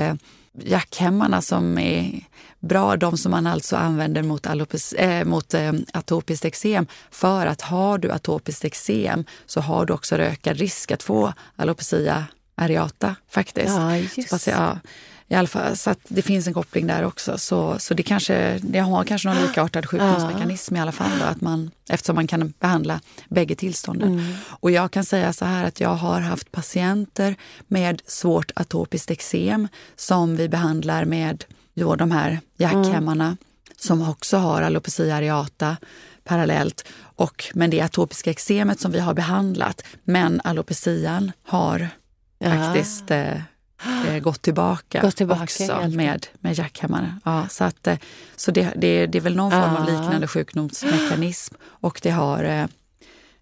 jackhämmarna 0.63 1.43
som 1.43 1.79
är 1.79 2.21
bra, 2.61 2.97
de 2.97 3.19
som 3.19 3.31
man 3.31 3.47
alltså 3.47 3.77
använder 3.77 4.23
mot, 4.23 4.47
alopis, 4.47 4.93
äh, 4.93 5.25
mot 5.25 5.55
äh, 5.55 5.73
atopiskt 5.93 6.45
eksem. 6.45 6.87
För 7.11 7.47
att 7.47 7.61
har 7.63 7.99
du 7.99 8.11
atopiskt 8.11 8.65
eksem 8.65 9.25
så 9.47 9.61
har 9.61 9.87
du 9.87 9.93
också 9.93 10.17
ökad 10.17 10.57
risk 10.57 10.91
att 10.91 11.03
få 11.03 11.33
alopecia 11.57 12.27
areata 12.57 13.17
faktiskt. 13.31 13.75
Ja, 13.75 13.97
just. 13.97 14.31
Fast, 14.31 14.47
ja, 14.47 14.79
i 15.29 15.35
alla 15.35 15.49
fall, 15.49 15.77
så 15.77 15.91
att 15.91 15.99
det 16.09 16.23
finns 16.23 16.47
en 16.47 16.55
koppling 16.55 16.87
där 16.87 17.05
också. 17.05 17.39
Så, 17.39 17.79
så 17.79 17.95
det, 17.95 18.03
kanske, 18.03 18.59
det 18.63 18.79
har 18.79 19.05
kanske 19.05 19.29
någon 19.29 19.43
likartad 19.43 19.87
sjukdomsmekanism 19.87 20.77
i 20.77 20.81
alla 20.81 20.93
fall. 20.93 21.19
Då, 21.19 21.25
att 21.25 21.41
man, 21.41 21.71
eftersom 21.89 22.15
man 22.15 22.27
kan 22.27 22.53
behandla 22.61 23.01
bägge 23.29 23.55
tillstånden. 23.55 24.13
Mm. 24.13 24.35
Och 24.47 24.71
jag 24.71 24.91
kan 24.91 25.05
säga 25.05 25.33
så 25.33 25.45
här 25.45 25.65
att 25.65 25.81
jag 25.81 25.95
har 25.95 26.21
haft 26.21 26.53
patienter 26.53 27.37
med 27.69 28.03
svårt 28.07 28.53
atopiskt 28.55 29.11
eksem 29.11 29.69
som 29.97 30.37
vi 30.37 30.49
behandlar 30.49 31.05
med 31.05 31.45
då 31.75 31.97
de 31.97 32.11
här 32.11 32.41
jackhämmarna 32.57 33.25
mm. 33.25 33.37
som 33.77 34.09
också 34.09 34.37
har 34.37 34.63
alopecia 34.63 35.17
areata 35.17 35.77
parallellt. 36.25 36.85
Och, 37.01 37.45
men 37.55 37.71
det 37.71 37.81
atopiska 37.81 38.31
eksemet 38.31 38.81
som 38.81 38.93
vi 38.93 39.01
har 39.01 39.15
behandlat. 39.15 39.83
Men 40.05 40.41
alopecian 40.45 41.33
har 41.43 41.89
ja. 42.39 42.51
faktiskt 42.51 43.11
eh, 43.11 43.35
eh, 44.07 44.19
gått 44.19 44.43
tillbaka, 44.43 45.01
gått 45.01 45.17
tillbaka 45.17 45.43
också 45.43 45.89
med, 45.89 46.27
med 46.41 46.59
jackhämmare. 46.59 47.15
Ja, 47.25 47.47
så 47.51 47.65
att, 47.65 47.87
eh, 47.87 47.99
så 48.37 48.51
det, 48.51 48.73
det, 48.77 49.07
det 49.07 49.19
är 49.19 49.23
väl 49.23 49.37
någon 49.37 49.51
form 49.51 49.63
ja. 49.63 49.79
av 49.79 49.87
liknande 49.87 50.27
sjukdomsmekanism 50.27 51.55
och 51.65 52.01
det 52.03 52.11
har 52.11 52.45
eh, 52.45 52.67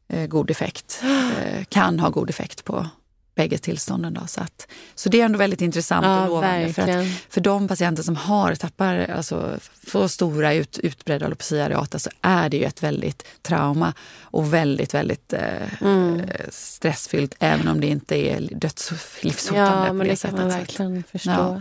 eh 0.09 0.27
god 0.27 0.51
effekt, 0.51 1.03
eh, 1.43 1.65
kan 1.65 2.01
ha 2.01 2.11
god 2.11 2.31
effekt 2.31 2.65
på 2.65 2.87
bägge 3.35 3.59
tillstånden. 3.59 4.15
Då, 4.15 4.27
så, 4.27 4.41
att, 4.41 4.67
så 4.95 5.09
det 5.09 5.21
är 5.21 5.25
ändå 5.25 5.39
väldigt 5.39 5.61
intressant 5.61 6.07
ja, 6.07 6.23
och 6.23 6.29
lovande. 6.29 6.73
För, 6.73 6.89
att, 6.89 7.07
för 7.29 7.41
de 7.41 7.69
patienter 7.69 8.03
som 8.03 8.17
har 8.17 8.55
tappar, 8.55 9.11
alltså, 9.17 9.59
får 9.87 10.09
stora 10.09 10.55
ut, 10.55 10.79
utbredda 10.79 11.27
alopecia 11.27 11.65
areata 11.65 11.99
så 11.99 12.11
är 12.21 12.49
det 12.49 12.57
ju 12.57 12.65
ett 12.65 12.83
väldigt 12.83 13.25
trauma 13.43 13.95
och 14.21 14.55
väldigt, 14.55 14.95
väldigt 14.95 15.33
eh, 15.33 15.83
mm. 15.83 16.23
stressfyllt 16.51 17.35
även 17.39 17.69
om 17.69 17.81
det 17.81 17.87
inte 17.87 18.17
är 18.17 18.41
dödslivshotande. 18.41 19.87
Ja, 19.87 19.93
men 19.93 20.07
det, 20.07 20.13
det 20.13 20.23
kan 20.23 20.37
man 20.37 20.49
verkligen 20.49 21.05
förstå. 21.13 21.31
Ja. 21.31 21.61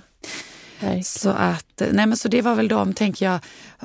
Så, 1.04 1.30
att, 1.30 1.82
nej 1.92 2.06
men 2.06 2.18
så 2.18 2.28
det 2.28 2.42
var 2.42 2.56
väl 2.56 2.68
de, 2.68 2.94
tänker 2.94 3.26
jag. 3.26 3.40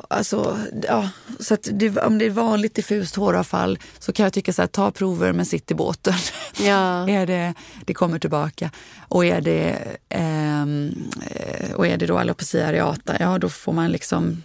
Alltså, 0.08 0.58
ja, 0.82 1.10
så 1.40 1.54
att 1.54 1.68
det, 1.72 1.98
om 1.98 2.18
det 2.18 2.26
är 2.26 2.30
vanligt 2.30 2.74
diffust 2.74 3.16
håravfall 3.16 3.78
så 3.98 4.12
kan 4.12 4.24
jag 4.24 4.32
tycka 4.32 4.52
så 4.52 4.62
här, 4.62 4.66
ta 4.66 4.90
prover 4.90 5.32
men 5.32 5.46
sitt 5.46 5.70
i 5.70 5.74
båten. 5.74 6.14
Ja. 6.60 7.08
är 7.10 7.26
det, 7.26 7.54
det 7.84 7.94
kommer 7.94 8.18
tillbaka. 8.18 8.70
Och 9.08 9.24
är 9.24 9.40
det, 9.40 9.78
eh, 10.08 10.66
och 11.74 11.86
är 11.86 11.96
det 11.96 12.06
då 12.06 12.18
alopecia 12.18 12.68
areata, 12.68 13.16
ja 13.20 13.38
då 13.38 13.48
får 13.48 13.72
man 13.72 13.92
liksom 13.92 14.42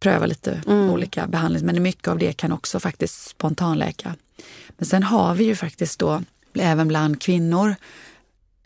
pröva 0.00 0.26
lite 0.26 0.62
mm. 0.66 0.90
olika 0.90 1.26
behandlingar. 1.26 1.72
Men 1.72 1.82
mycket 1.82 2.08
av 2.08 2.18
det 2.18 2.32
kan 2.32 2.52
också 2.52 2.80
faktiskt 2.80 3.28
spontanläka. 3.28 4.14
Men 4.78 4.86
sen 4.86 5.02
har 5.02 5.34
vi 5.34 5.44
ju 5.44 5.56
faktiskt 5.56 5.98
då 5.98 6.22
även 6.54 6.88
bland 6.88 7.20
kvinnor 7.20 7.74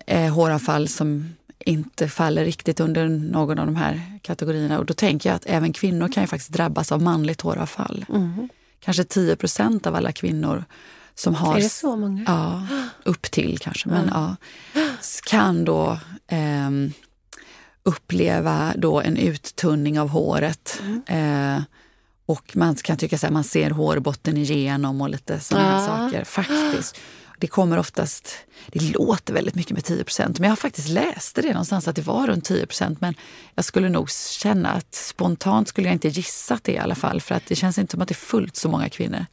eh, 0.06 0.34
håravfall 0.34 0.88
som 0.88 1.34
inte 1.68 2.08
faller 2.08 2.44
riktigt 2.44 2.80
under 2.80 3.08
någon 3.08 3.58
av 3.58 3.66
de 3.66 3.76
här 3.76 4.18
kategorierna. 4.22 4.78
Och 4.78 4.86
då 4.86 4.94
tänker 4.94 5.28
jag 5.28 5.36
att 5.36 5.46
även 5.46 5.72
kvinnor 5.72 6.08
kan 6.08 6.22
ju 6.22 6.26
faktiskt 6.26 6.52
drabbas 6.52 6.92
av 6.92 7.02
manligt 7.02 7.40
håravfall. 7.40 8.04
Mm. 8.08 8.48
Kanske 8.80 9.04
10 9.04 9.36
procent 9.36 9.86
av 9.86 9.94
alla 9.94 10.12
kvinnor 10.12 10.64
som 11.14 11.34
har... 11.34 11.56
Är 11.56 11.60
det 11.60 11.68
så 11.68 11.96
många? 11.96 12.24
Ja, 12.26 12.66
upp 13.04 13.22
till 13.22 13.58
kanske. 13.58 13.88
Men, 13.88 14.08
mm. 14.08 14.14
ja, 14.14 14.36
kan 15.26 15.64
då 15.64 15.98
eh, 16.26 16.70
uppleva 17.82 18.72
då 18.76 19.00
en 19.00 19.16
uttunning 19.16 20.00
av 20.00 20.08
håret. 20.08 20.82
Mm. 20.82 21.56
Eh, 21.56 21.62
och 22.26 22.56
man 22.56 22.74
kan 22.74 22.96
tycka 22.96 23.16
att 23.16 23.32
man 23.32 23.44
ser 23.44 23.70
hårbotten 23.70 24.36
igenom 24.36 25.00
och 25.00 25.10
lite 25.10 25.40
sådana 25.40 25.72
ja. 25.72 25.86
saker. 25.86 26.24
Faktiskt. 26.24 27.00
Det 27.38 27.46
kommer 27.46 27.78
oftast, 27.78 28.34
det 28.66 28.80
låter 28.80 29.34
väldigt 29.34 29.54
mycket 29.54 29.72
med 29.72 29.82
10% 29.82 30.24
men 30.24 30.42
jag 30.42 30.50
har 30.50 30.56
faktiskt 30.56 30.88
läst 30.88 31.34
det 31.34 31.48
någonstans 31.48 31.88
att 31.88 31.96
det 31.96 32.02
var 32.02 32.26
runt 32.26 32.50
10% 32.50 32.96
men 33.00 33.14
jag 33.54 33.64
skulle 33.64 33.88
nog 33.88 34.10
känna 34.10 34.70
att 34.70 34.94
spontant 34.94 35.68
skulle 35.68 35.86
jag 35.86 35.94
inte 35.94 36.08
gissat 36.08 36.64
det 36.64 36.72
i 36.72 36.78
alla 36.78 36.94
fall 36.94 37.20
för 37.20 37.34
att 37.34 37.46
det 37.46 37.54
känns 37.54 37.78
inte 37.78 37.90
som 37.90 38.02
att 38.02 38.08
det 38.08 38.12
är 38.12 38.26
fullt 38.26 38.56
så 38.56 38.68
många 38.68 38.88
kvinnor. 38.88 39.26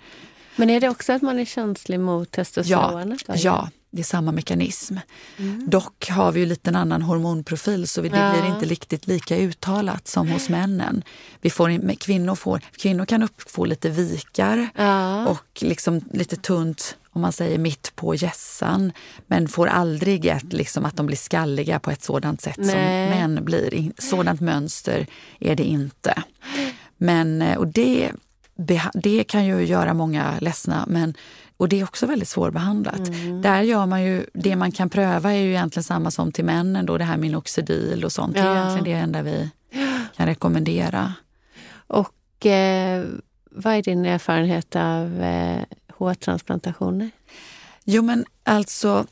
Men 0.55 0.69
är 0.69 0.81
det 0.81 0.89
också 0.89 1.13
att 1.13 1.21
man 1.21 1.39
är 1.39 1.45
känslig 1.45 1.99
mot 1.99 2.31
testosteronet? 2.31 3.23
Ja, 3.27 3.35
ja 3.35 3.69
det 3.95 4.01
är 4.01 4.03
samma 4.03 4.31
mekanism. 4.31 4.97
Mm. 5.37 5.69
Dock 5.69 6.09
har 6.09 6.31
vi 6.31 6.39
ju 6.39 6.45
lite 6.45 6.69
en 6.69 6.75
annan 6.75 7.01
hormonprofil 7.01 7.87
så 7.87 8.01
det 8.01 8.07
ja. 8.07 8.31
blir 8.31 8.53
inte 8.53 8.65
riktigt 8.65 9.07
lika 9.07 9.37
uttalat 9.37 10.07
som 10.07 10.27
hos 10.27 10.49
männen. 10.49 11.03
Vi 11.41 11.49
får, 11.49 11.95
kvinnor, 11.95 12.35
får, 12.35 12.59
kvinnor 12.59 13.05
kan 13.05 13.23
upp, 13.23 13.49
få 13.49 13.65
lite 13.65 13.89
vikar 13.89 14.67
ja. 14.75 15.27
och 15.27 15.61
liksom 15.61 16.01
lite 16.11 16.35
tunt 16.35 16.97
om 17.15 17.21
man 17.21 17.31
säger 17.31 17.57
mitt 17.57 17.91
på 17.95 18.15
gässan 18.15 18.91
men 19.27 19.47
får 19.47 19.67
aldrig 19.67 20.25
ett, 20.25 20.53
liksom, 20.53 20.85
att 20.85 20.97
de 20.97 21.05
blir 21.05 21.17
skalliga 21.17 21.79
på 21.79 21.91
ett 21.91 22.03
sådant 22.03 22.41
sätt 22.41 22.57
Nej. 22.57 22.69
som 22.69 23.19
män 23.19 23.45
blir. 23.45 23.91
Sådant 23.97 24.41
mönster 24.41 25.07
är 25.39 25.55
det 25.55 25.63
inte. 25.63 26.23
Men, 26.97 27.41
eh, 27.41 27.57
och 27.57 27.67
det, 27.67 28.11
det 28.93 29.23
kan 29.23 29.45
ju 29.45 29.65
göra 29.65 29.93
många 29.93 30.33
ledsna 30.39 30.85
men 30.87 31.13
och 31.57 31.69
det 31.69 31.79
är 31.79 31.83
också 31.83 32.05
väldigt 32.05 32.27
svårbehandlat. 32.27 33.07
Mm. 33.07 33.41
Där 33.41 33.61
gör 33.61 33.85
man 33.85 34.03
ju, 34.03 34.25
det 34.33 34.55
man 34.55 34.71
kan 34.71 34.89
pröva 34.89 35.33
är 35.33 35.37
ju 35.37 35.49
egentligen 35.49 35.83
samma 35.83 36.11
som 36.11 36.31
till 36.31 36.45
männen, 36.45 36.85
då 36.85 36.97
det 36.97 37.03
här 37.03 37.17
minoxidil 37.17 38.05
och 38.05 38.11
sånt. 38.11 38.37
Ja. 38.37 38.43
Det 38.43 38.49
är 38.49 38.55
egentligen 38.55 38.83
det 38.83 39.03
enda 39.03 39.21
vi 39.21 39.49
kan 40.15 40.25
rekommendera. 40.25 41.13
Och 41.87 42.45
eh, 42.45 43.05
vad 43.51 43.73
är 43.73 43.81
din 43.81 44.05
erfarenhet 44.05 44.75
av 44.75 45.21
eh, 45.21 45.63
hårtransplantationer? 45.97 47.11
Jo 47.83 48.03
men 48.03 48.25
alltså, 48.43 49.05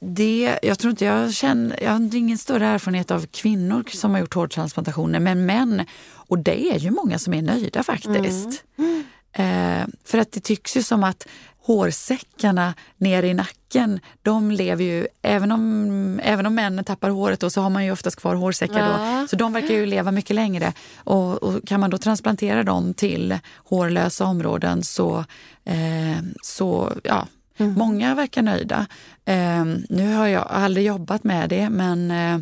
det, 0.00 0.58
jag 0.62 0.78
tror 0.78 0.90
inte 0.90 1.04
jag 1.04 1.34
känner, 1.34 1.82
jag 1.82 1.90
har 1.90 2.14
ingen 2.16 2.38
större 2.38 2.66
erfarenhet 2.66 3.10
av 3.10 3.26
kvinnor 3.26 3.84
som 3.92 4.10
har 4.10 4.20
gjort 4.20 4.34
hårtransplantationer, 4.34 5.20
men 5.20 5.46
män. 5.46 5.86
Och 6.12 6.38
det 6.38 6.72
är 6.74 6.78
ju 6.78 6.90
många 6.90 7.18
som 7.18 7.34
är 7.34 7.42
nöjda 7.42 7.82
faktiskt. 7.82 8.64
Mm. 8.78 9.04
Eh, 9.32 9.86
för 10.04 10.18
att 10.18 10.32
det 10.32 10.40
tycks 10.40 10.76
ju 10.76 10.82
som 10.82 11.04
att 11.04 11.28
hårsäckarna 11.62 12.74
nere 12.96 13.28
i 13.28 13.34
nacken, 13.34 14.00
de 14.22 14.50
lever 14.50 14.84
ju, 14.84 15.06
även 15.22 15.52
om, 15.52 16.20
även 16.24 16.46
om 16.46 16.54
männen 16.54 16.84
tappar 16.84 17.10
håret 17.10 17.40
då, 17.40 17.50
så 17.50 17.60
har 17.60 17.70
man 17.70 17.84
ju 17.84 17.92
oftast 17.92 18.16
kvar 18.16 18.34
hårsäckar 18.34 18.88
då. 18.88 19.28
Så 19.28 19.36
de 19.36 19.52
verkar 19.52 19.74
ju 19.74 19.86
leva 19.86 20.12
mycket 20.12 20.36
längre. 20.36 20.72
Och, 20.96 21.42
och, 21.42 21.66
kan 21.66 21.80
man 21.80 21.90
då 21.90 21.98
transplantera 21.98 22.62
dem 22.62 22.94
till 22.94 23.38
hårlösa 23.56 24.24
områden 24.24 24.82
så, 24.82 25.24
eh, 25.64 26.18
så 26.42 26.92
ja, 27.04 27.26
mm. 27.56 27.74
många 27.74 28.14
verkar 28.14 28.42
nöjda. 28.42 28.86
Eh, 29.24 29.64
nu 29.88 30.14
har 30.14 30.26
jag 30.26 30.46
aldrig 30.50 30.86
jobbat 30.86 31.24
med 31.24 31.48
det 31.48 31.70
men, 31.70 32.10
eh, 32.10 32.34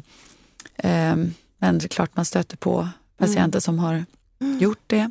eh 0.77 1.17
men 1.61 1.79
det 1.79 1.85
är 1.85 1.89
klart 1.89 2.17
man 2.17 2.25
stöter 2.25 2.57
på 2.57 2.89
patienter 3.19 3.57
mm. 3.57 3.61
som 3.61 3.79
har 3.79 4.05
mm. 4.41 4.59
gjort 4.59 4.85
det. 4.87 5.11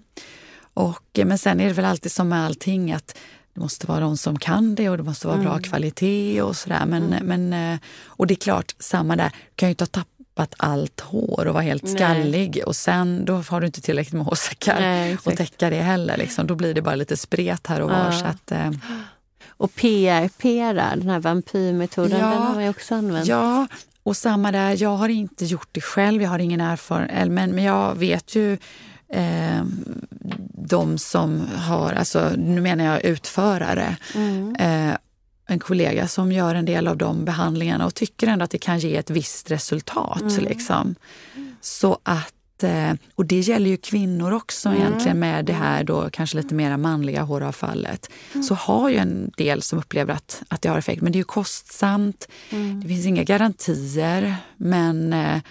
Och, 0.74 1.20
men 1.26 1.38
sen 1.38 1.60
är 1.60 1.68
det 1.68 1.74
väl 1.74 1.86
alltid 1.86 2.12
som 2.12 2.30
med 2.30 2.46
allting 2.46 2.92
att 2.92 3.18
det 3.58 3.62
måste 3.62 3.88
vara 3.88 4.00
de 4.00 4.18
som 4.18 4.40
kan 4.40 4.76
det 4.76 4.90
och 4.90 4.98
det 4.98 5.04
måste 5.04 5.28
vara 5.28 5.38
mm. 5.38 5.50
bra 5.50 5.60
kvalitet 5.60 6.42
och 6.42 6.56
sådär. 6.56 6.86
Men, 6.86 7.14
mm. 7.14 7.26
men, 7.26 7.74
eh, 7.74 7.80
och 8.06 8.28
det 8.28 8.34
är 8.34 8.36
klart, 8.36 8.76
samma 8.80 9.16
där, 9.16 9.30
du 9.30 9.56
kan 9.56 9.70
ju 9.70 9.72
inte 9.72 9.84
ha 9.84 9.88
tappat 9.88 10.54
allt 10.58 11.00
hår 11.00 11.46
och 11.48 11.54
vara 11.54 11.64
helt 11.64 11.90
skallig 11.90 12.52
Nej. 12.56 12.64
och 12.64 12.76
sen 12.76 13.26
då 13.26 13.44
har 13.50 13.62
du 13.62 13.68
inte 13.68 13.82
tillräckligt 13.82 14.14
med 14.14 14.26
hårsäckar 14.26 15.18
att 15.26 15.38
täcka 15.38 15.70
det 15.70 15.82
heller. 15.82 16.18
Liksom. 16.18 16.48
Då 16.48 16.56
blir 16.56 16.74
det 16.74 16.82
bara 16.82 16.96
lite 16.96 17.18
spret 17.18 17.68
här 17.68 17.82
och 17.82 17.90
var. 17.90 18.06
Ja. 18.06 18.12
Så 18.12 18.26
att, 18.26 18.52
eh. 18.52 18.72
Och 19.48 19.76
PRP, 19.76 20.44
den 20.74 21.10
här 21.10 21.20
vampyrmetoden, 21.20 22.20
ja, 22.20 22.30
den 22.30 22.42
har 22.42 22.62
ju 22.62 22.70
också 22.70 22.96
använt. 22.96 23.28
Ja, 23.28 23.68
och 24.04 24.18
samma 24.18 24.52
där. 24.52 24.82
Jag 24.82 24.98
har 24.98 25.10
inte 25.10 25.46
gjort 25.46 25.70
det 25.72 25.82
själv, 25.82 26.22
jag 26.22 26.30
har 26.30 26.40
ingen 26.40 26.62
erfarenhet, 26.62 27.32
men, 27.32 27.52
men 27.52 27.64
jag 27.64 27.96
vet 27.96 28.36
ju 28.36 28.58
eh, 29.10 29.64
de 30.68 30.98
som 30.98 31.48
har, 31.56 31.94
alltså 31.94 32.32
nu 32.38 32.62
menar 32.62 32.86
jag 32.86 33.06
utförare, 33.06 33.98
mm. 34.16 34.56
eh, 34.56 34.98
en 35.48 35.60
kollega 35.60 36.08
som 36.08 36.32
gör 36.32 36.56
en 36.56 36.66
del 36.66 36.88
av 36.88 36.98
de 36.98 37.26
behandlingarna 37.26 37.86
och 37.86 37.96
tycker 37.96 38.28
ändå 38.28 38.46
att 38.46 38.52
det 38.52 38.58
kan 38.58 38.80
ge 38.80 38.96
ett 38.96 39.10
visst 39.10 39.52
resultat. 39.52 40.22
Mm. 40.22 40.44
Liksom. 40.44 40.96
Så 41.62 42.00
att, 42.04 42.64
eh, 42.64 42.94
och 43.16 43.26
det 43.26 43.40
gäller 43.40 43.70
ju 43.70 43.78
kvinnor 43.78 44.32
också 44.32 44.70
mm. 44.70 44.82
egentligen 44.82 45.20
med 45.20 45.46
det 45.46 45.54
här 45.54 45.84
då 45.84 46.10
kanske 46.10 46.38
lite 46.38 46.56
mer 46.56 46.78
manliga 46.78 47.22
håravfallet. 47.22 48.10
Mm. 48.34 48.44
Så 48.44 48.54
har 48.54 48.90
ju 48.90 48.98
en 48.98 49.32
del 49.38 49.62
som 49.62 49.80
upplever 49.80 50.14
att, 50.14 50.44
att 50.48 50.62
det 50.62 50.70
har 50.70 50.78
effekt. 50.78 51.02
Men 51.02 51.12
det 51.12 51.16
är 51.16 51.22
ju 51.22 51.24
kostsamt, 51.24 52.28
mm. 52.50 52.82
det 52.82 52.88
finns 52.88 53.06
inga 53.06 53.24
garantier 53.24 54.36
men 54.58 55.14
eh, 55.14 55.42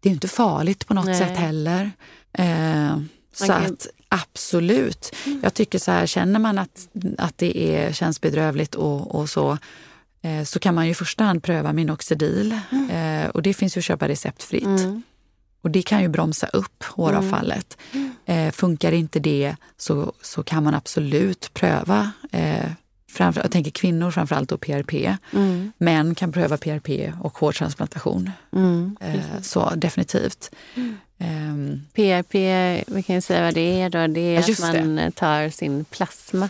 det 0.00 0.08
är 0.08 0.12
inte 0.12 0.28
farligt 0.28 0.86
på 0.86 0.94
något 0.94 1.06
Nej. 1.06 1.18
sätt 1.18 1.36
heller. 1.36 1.90
Eh, 2.38 2.98
så 3.32 3.46
kan... 3.46 3.64
att 3.64 3.86
absolut. 4.08 5.14
Mm. 5.26 5.40
Jag 5.42 5.54
tycker 5.54 5.78
så 5.78 5.90
här, 5.90 6.06
känner 6.06 6.38
man 6.38 6.58
att, 6.58 6.88
att 7.18 7.38
det 7.38 7.58
är, 7.58 7.92
känns 7.92 8.20
bedrövligt 8.20 8.74
och, 8.74 9.14
och 9.14 9.30
så 9.30 9.58
eh, 10.22 10.44
så 10.44 10.58
kan 10.58 10.74
man 10.74 10.84
ju 10.84 10.90
i 10.90 10.94
första 10.94 11.24
hand 11.24 11.42
pröva 11.42 11.72
Minoxidil 11.72 12.60
mm. 12.70 12.90
eh, 12.90 13.30
och 13.30 13.42
det 13.42 13.54
finns 13.54 13.76
ju 13.76 13.78
att 13.78 13.84
köpa 13.84 14.08
receptfritt. 14.08 14.64
Mm. 14.64 15.02
Och 15.62 15.70
det 15.70 15.82
kan 15.82 16.02
ju 16.02 16.08
bromsa 16.08 16.46
upp 16.46 16.82
håravfallet. 16.82 17.78
Mm. 17.92 18.14
Eh, 18.26 18.52
funkar 18.52 18.92
inte 18.92 19.20
det 19.20 19.56
så, 19.76 20.12
så 20.22 20.42
kan 20.42 20.64
man 20.64 20.74
absolut 20.74 21.54
pröva 21.54 22.10
eh, 22.32 22.70
framför, 23.14 23.40
jag 23.40 23.50
tänker 23.50 23.70
kvinnor 23.70 24.10
framförallt 24.10 24.48
då 24.48 24.58
PRP. 24.58 25.16
Mm. 25.32 25.72
Män 25.78 26.14
kan 26.14 26.32
pröva 26.32 26.56
PRP 26.56 27.12
och 27.20 27.38
hårtransplantation. 27.38 28.30
Mm, 28.52 28.96
eh, 29.00 29.42
så 29.42 29.72
definitivt. 29.76 30.50
Mm. 30.74 30.96
Um, 31.18 31.86
PRP, 31.92 32.34
vi 32.86 33.02
kan 33.02 33.14
ju 33.14 33.20
säga 33.20 33.44
vad 33.44 33.54
det 33.54 33.80
är 33.80 33.90
då. 33.90 34.06
Det 34.06 34.20
är 34.20 34.34
ja, 34.34 34.40
att 34.40 34.74
man 34.74 34.96
det. 34.96 35.10
tar 35.10 35.48
sin 35.48 35.84
plasma, 35.84 36.48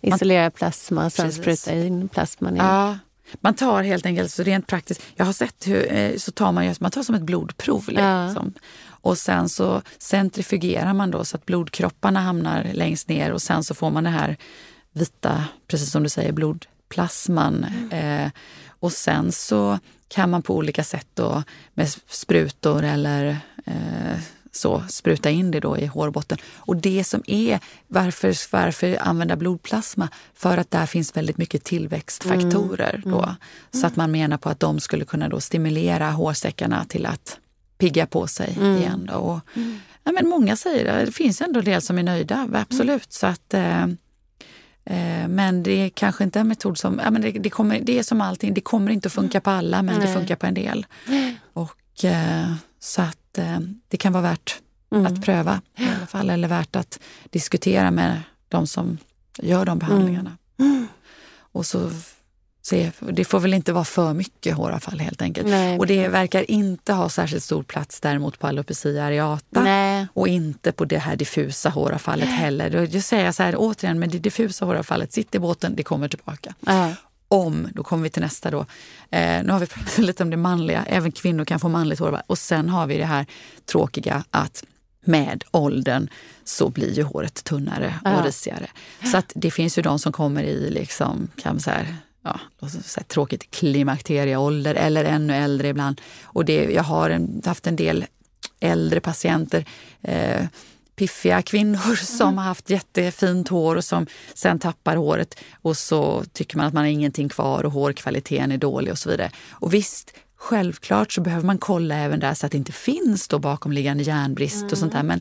isolerar 0.00 0.50
plasma 0.50 1.04
och 1.04 1.12
sen 1.12 1.32
sprutar 1.32 1.72
in 1.72 2.08
plasman 2.08 2.54
igen. 2.54 2.66
Ja. 2.66 2.98
Man 3.40 3.54
tar 3.54 3.82
helt 3.82 4.06
enkelt, 4.06 4.32
så 4.32 4.42
rent 4.42 4.66
praktiskt, 4.66 5.02
jag 5.16 5.24
har 5.24 5.32
sett 5.32 5.66
hur, 5.66 5.92
eh, 5.92 6.16
så 6.16 6.32
tar 6.32 6.52
man, 6.52 6.74
man 6.80 6.90
tar 6.90 7.02
som 7.02 7.14
ett 7.14 7.22
blodprov. 7.22 7.84
Liksom. 7.88 8.52
Ja. 8.54 8.60
Och 8.88 9.18
sen 9.18 9.48
så 9.48 9.82
centrifugerar 9.98 10.92
man 10.92 11.10
då 11.10 11.24
så 11.24 11.36
att 11.36 11.46
blodkropparna 11.46 12.20
hamnar 12.20 12.66
längst 12.72 13.08
ner 13.08 13.32
och 13.32 13.42
sen 13.42 13.64
så 13.64 13.74
får 13.74 13.90
man 13.90 14.04
det 14.04 14.10
här 14.10 14.36
vita, 14.96 15.44
precis 15.66 15.90
som 15.90 16.02
du 16.02 16.08
säger, 16.08 16.32
blodplasman. 16.32 17.64
Mm. 17.64 18.24
Eh, 18.24 18.30
och 18.68 18.92
sen 18.92 19.32
så 19.32 19.78
kan 20.08 20.30
man 20.30 20.42
på 20.42 20.56
olika 20.56 20.84
sätt 20.84 21.06
då 21.14 21.42
med 21.74 21.88
sprutor 22.08 22.84
eller 22.84 23.38
eh, 23.66 24.18
så 24.52 24.82
spruta 24.88 25.30
in 25.30 25.50
det 25.50 25.60
då 25.60 25.78
i 25.78 25.86
hårbotten. 25.86 26.38
Och 26.54 26.76
det 26.76 27.04
som 27.04 27.22
är, 27.26 27.60
varför, 27.86 28.52
varför 28.52 28.98
använda 29.00 29.36
blodplasma? 29.36 30.08
För 30.34 30.58
att 30.58 30.70
där 30.70 30.86
finns 30.86 31.16
väldigt 31.16 31.38
mycket 31.38 31.64
tillväxtfaktorer. 31.64 32.94
Mm. 33.04 33.10
Då, 33.10 33.22
mm. 33.22 33.36
Så 33.72 33.86
att 33.86 33.96
man 33.96 34.10
menar 34.10 34.36
på 34.36 34.48
att 34.48 34.60
de 34.60 34.80
skulle 34.80 35.04
kunna 35.04 35.28
då 35.28 35.40
stimulera 35.40 36.10
hårsäckarna 36.10 36.84
till 36.84 37.06
att 37.06 37.38
pigga 37.78 38.06
på 38.06 38.26
sig 38.26 38.56
mm. 38.60 38.76
igen. 38.76 39.10
Då. 39.12 39.18
Och, 39.18 39.40
mm. 39.54 39.78
ja, 40.04 40.12
men 40.12 40.28
många 40.28 40.56
säger 40.56 40.84
det, 40.84 41.04
det 41.04 41.12
finns 41.12 41.40
ändå 41.40 41.58
en 41.58 41.64
del 41.64 41.82
som 41.82 41.98
är 41.98 42.02
nöjda, 42.02 42.48
absolut. 42.52 43.12
Så 43.12 43.26
att 43.26 43.54
eh, 43.54 43.86
Eh, 43.86 43.86
men 45.28 45.62
det 45.62 45.70
är 45.70 45.88
kanske 45.88 46.24
inte 46.24 46.40
en 46.40 46.48
metod 46.48 46.78
som... 46.78 47.00
Ja, 47.04 47.10
men 47.10 47.22
det, 47.22 47.30
det, 47.30 47.50
kommer, 47.50 47.80
det 47.80 47.98
är 47.98 48.02
som 48.02 48.20
allting, 48.20 48.54
det 48.54 48.60
kommer 48.60 48.92
inte 48.92 49.06
att 49.06 49.12
funka 49.12 49.40
på 49.40 49.50
alla 49.50 49.82
men 49.82 49.98
Nej. 49.98 50.06
det 50.06 50.14
funkar 50.14 50.36
på 50.36 50.46
en 50.46 50.54
del. 50.54 50.86
Och, 51.52 52.04
eh, 52.04 52.54
så 52.80 53.02
att 53.02 53.38
eh, 53.38 53.58
det 53.88 53.96
kan 53.96 54.12
vara 54.12 54.22
värt 54.22 54.60
mm. 54.92 55.06
att 55.06 55.24
pröva 55.24 55.60
i 55.78 55.88
alla 55.96 56.06
fall, 56.06 56.30
eller 56.30 56.48
värt 56.48 56.76
att 56.76 57.00
diskutera 57.30 57.90
med 57.90 58.22
de 58.48 58.66
som 58.66 58.98
gör 59.38 59.64
de 59.64 59.78
behandlingarna. 59.78 60.36
Mm. 60.58 60.88
Och 61.52 61.66
så 61.66 61.90
se, 62.66 62.92
det 63.00 63.24
får 63.24 63.40
väl 63.40 63.54
inte 63.54 63.72
vara 63.72 63.84
för 63.84 64.14
mycket 64.14 64.54
håravfall 64.54 65.00
helt 65.00 65.22
enkelt. 65.22 65.48
Nej, 65.48 65.78
och 65.78 65.86
det 65.86 66.08
verkar 66.08 66.50
inte 66.50 66.92
ha 66.92 67.08
särskilt 67.08 67.44
stor 67.44 67.62
plats 67.62 68.00
däremot 68.00 68.38
på 68.38 68.46
alopecia 68.46 69.04
areata 69.04 69.62
nej. 69.62 70.06
och 70.12 70.28
inte 70.28 70.72
på 70.72 70.84
det 70.84 70.98
här 70.98 71.16
diffusa 71.16 71.68
håravfallet 71.68 72.28
heller. 72.28 72.86
Då 72.86 73.00
säger 73.00 73.24
jag 73.24 73.34
så 73.34 73.42
här 73.42 73.54
återigen, 73.56 73.98
men 73.98 74.08
det 74.08 74.18
diffusa 74.18 74.64
håravfallet, 74.64 75.12
sitt 75.12 75.34
i 75.34 75.38
båten, 75.38 75.76
det 75.76 75.82
kommer 75.82 76.08
tillbaka. 76.08 76.54
Äh. 76.66 76.90
Om, 77.28 77.68
då 77.72 77.82
kommer 77.82 78.02
vi 78.02 78.10
till 78.10 78.22
nästa 78.22 78.50
då. 78.50 78.60
Eh, 79.10 79.42
nu 79.42 79.48
har 79.52 79.58
vi 79.58 79.66
pratat 79.66 79.98
lite 79.98 80.22
om 80.22 80.30
det 80.30 80.36
manliga, 80.36 80.84
även 80.84 81.12
kvinnor 81.12 81.44
kan 81.44 81.60
få 81.60 81.68
manligt 81.68 81.98
håravfall. 81.98 82.22
Och 82.26 82.38
sen 82.38 82.68
har 82.68 82.86
vi 82.86 82.98
det 82.98 83.04
här 83.06 83.26
tråkiga 83.66 84.24
att 84.30 84.64
med 85.04 85.44
åldern 85.50 86.08
så 86.44 86.68
blir 86.68 86.92
ju 86.92 87.02
håret 87.02 87.44
tunnare 87.44 87.94
och 88.04 88.24
risigare. 88.24 88.66
Så 89.04 89.16
att 89.16 89.32
det 89.34 89.50
finns 89.50 89.78
ju 89.78 89.82
de 89.82 89.98
som 89.98 90.12
kommer 90.12 90.42
i 90.42 90.70
liksom, 90.70 91.28
kan 91.36 91.54
man 91.54 91.60
säga, 91.60 91.86
ja, 92.60 92.68
säga, 92.68 93.04
tråkigt 93.04 93.50
klimakterieålder 93.50 94.74
eller 94.74 95.04
ännu 95.04 95.34
äldre 95.34 95.68
ibland. 95.68 96.00
Och 96.24 96.44
det, 96.44 96.64
jag 96.64 96.82
har 96.82 97.10
en, 97.10 97.42
haft 97.44 97.66
en 97.66 97.76
del 97.76 98.06
äldre 98.60 99.00
patienter, 99.00 99.64
eh, 100.02 100.46
piffiga 100.96 101.42
kvinnor 101.42 101.94
som 102.04 102.28
mm. 102.28 102.38
har 102.38 102.44
haft 102.44 102.70
jättefint 102.70 103.48
hår 103.48 103.76
och 103.76 103.84
som 103.84 104.06
sen 104.34 104.58
tappar 104.58 104.96
håret 104.96 105.34
och 105.62 105.76
så 105.76 106.24
tycker 106.32 106.56
man 106.56 106.66
att 106.66 106.74
man 106.74 106.82
har 106.82 106.90
ingenting 106.90 107.28
kvar 107.28 107.64
och 107.64 107.72
hårkvaliteten 107.72 108.52
är 108.52 108.58
dålig 108.58 108.92
och 108.92 108.98
så 108.98 109.10
vidare. 109.10 109.30
Och 109.50 109.74
visst, 109.74 110.14
självklart 110.36 111.12
så 111.12 111.20
behöver 111.20 111.46
man 111.46 111.58
kolla 111.58 111.94
även 111.94 112.20
där 112.20 112.34
så 112.34 112.46
att 112.46 112.52
det 112.52 112.58
inte 112.58 112.72
finns 112.72 113.28
då 113.28 113.38
bakomliggande 113.38 114.02
järnbrist 114.02 114.56
mm. 114.56 114.68
och 114.72 114.78
sånt 114.78 114.92
där. 114.92 115.02
Men 115.02 115.20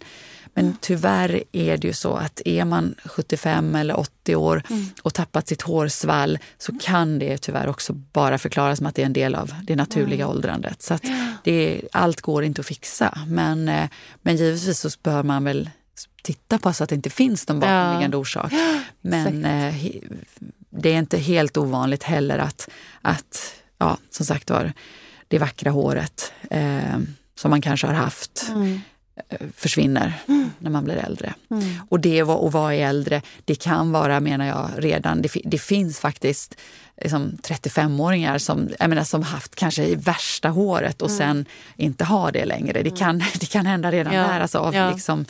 men 0.55 0.77
tyvärr 0.81 1.43
är 1.51 1.77
det 1.77 1.87
ju 1.87 1.93
så 1.93 2.13
att 2.13 2.41
är 2.45 2.65
man 2.65 2.95
75 3.05 3.75
eller 3.75 3.99
80 3.99 4.35
år 4.35 4.63
mm. 4.69 4.85
och 5.01 5.13
tappat 5.13 5.47
sitt 5.47 5.61
hårsvall 5.61 6.39
så 6.57 6.79
kan 6.79 7.19
det 7.19 7.37
tyvärr 7.37 7.67
också 7.67 7.93
bara 7.93 8.37
förklaras 8.37 8.81
med 8.81 8.89
att 8.89 8.95
det 8.95 9.01
är 9.01 9.05
en 9.05 9.13
del 9.13 9.35
av 9.35 9.53
det 9.63 9.75
naturliga 9.75 10.23
mm. 10.23 10.35
åldrandet. 10.35 10.81
Så 10.81 10.97
det, 11.43 11.81
allt 11.91 12.21
går 12.21 12.43
inte 12.43 12.61
att 12.61 12.67
fixa. 12.67 13.17
Men, 13.27 13.69
eh, 13.69 13.89
men 14.21 14.35
givetvis 14.35 14.79
så 14.79 14.89
bör 15.03 15.23
man 15.23 15.43
väl 15.43 15.69
titta 16.21 16.59
på 16.59 16.73
så 16.73 16.83
att 16.83 16.89
det 16.89 16.95
inte 16.95 17.09
finns 17.09 17.47
någon 17.47 17.59
bakomliggande 17.59 18.17
ja. 18.17 18.21
orsak. 18.21 18.51
Men 19.01 19.45
eh, 19.45 19.75
det 20.69 20.89
är 20.89 20.99
inte 20.99 21.17
helt 21.17 21.57
ovanligt 21.57 22.03
heller 22.03 22.37
att, 22.37 22.69
att 23.01 23.53
ja, 23.77 23.97
som 24.09 24.25
sagt 24.25 24.49
var, 24.49 24.73
det 25.27 25.39
vackra 25.39 25.71
håret 25.71 26.33
eh, 26.51 26.99
som 27.35 27.51
man 27.51 27.61
kanske 27.61 27.87
har 27.87 27.93
haft 27.93 28.45
mm 28.49 28.79
försvinner 29.55 30.13
mm. 30.27 30.51
när 30.59 30.71
man 30.71 30.83
blir 30.83 30.95
äldre. 30.95 31.33
Mm. 31.51 31.63
Och 31.89 31.99
det 31.99 32.21
att 32.21 32.53
vara 32.53 32.73
äldre, 32.73 33.21
det 33.45 33.55
kan 33.55 33.91
vara, 33.91 34.19
menar 34.19 34.45
jag, 34.45 34.69
redan, 34.77 35.21
det, 35.21 35.29
det 35.43 35.57
finns 35.57 35.99
faktiskt 35.99 36.57
liksom 37.01 37.37
35-åringar 37.43 38.37
som, 38.37 38.69
jag 38.79 38.89
menar, 38.89 39.03
som 39.03 39.23
haft 39.23 39.55
kanske 39.55 39.95
värsta 39.95 40.49
håret 40.49 41.01
och 41.01 41.09
mm. 41.09 41.17
sen 41.17 41.45
inte 41.75 42.05
har 42.05 42.31
det 42.31 42.45
längre. 42.45 42.73
Det 42.73 42.89
mm. 42.89 42.95
kan, 42.95 43.17
det 43.39 43.45
kan 43.45 43.65
hända 43.65 43.91
redan 43.91 44.13
ja. 44.13 44.21
där, 44.21 44.39
alltså 44.39 44.57
av 44.57 44.75
ja. 44.75 44.91
liksom, 44.91 45.25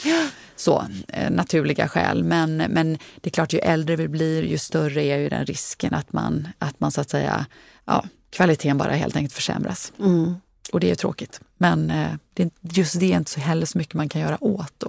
så, 0.56 0.86
eh, 1.08 1.32
naturliga 1.32 1.88
skäl. 1.88 2.24
Men, 2.24 2.58
men 2.58 2.98
det 3.22 3.30
är 3.30 3.32
klart, 3.32 3.54
ju 3.54 3.60
äldre 3.60 3.96
vi 3.96 4.08
blir, 4.08 4.44
ju 4.44 4.58
större 4.58 5.04
är 5.04 5.18
ju 5.18 5.30
den 5.30 5.46
risken 5.46 5.94
att 5.94 6.14
man, 6.14 6.48
att 6.60 6.80
man 6.80 6.92
så 6.92 7.02
att 7.02 7.10
säga 7.10 7.46
ja, 7.86 8.06
kvaliteten 8.30 8.78
bara 8.78 8.92
helt 8.92 9.16
enkelt 9.16 9.34
försämras. 9.34 9.94
Mm. 10.00 10.36
Och 10.72 10.80
det 10.80 10.92
är 10.92 10.96
tråkigt. 10.96 11.42
Men 11.58 11.92
eh, 11.92 12.12
det, 12.34 12.50
just 12.62 13.00
det 13.00 13.14
är 13.14 13.18
inte 13.18 13.32
så 13.32 13.40
heller 13.40 13.66
så 13.66 13.78
mycket 13.78 13.94
man 13.94 14.10
kan 14.10 14.22
göra 14.22 14.44
åt. 14.44 14.84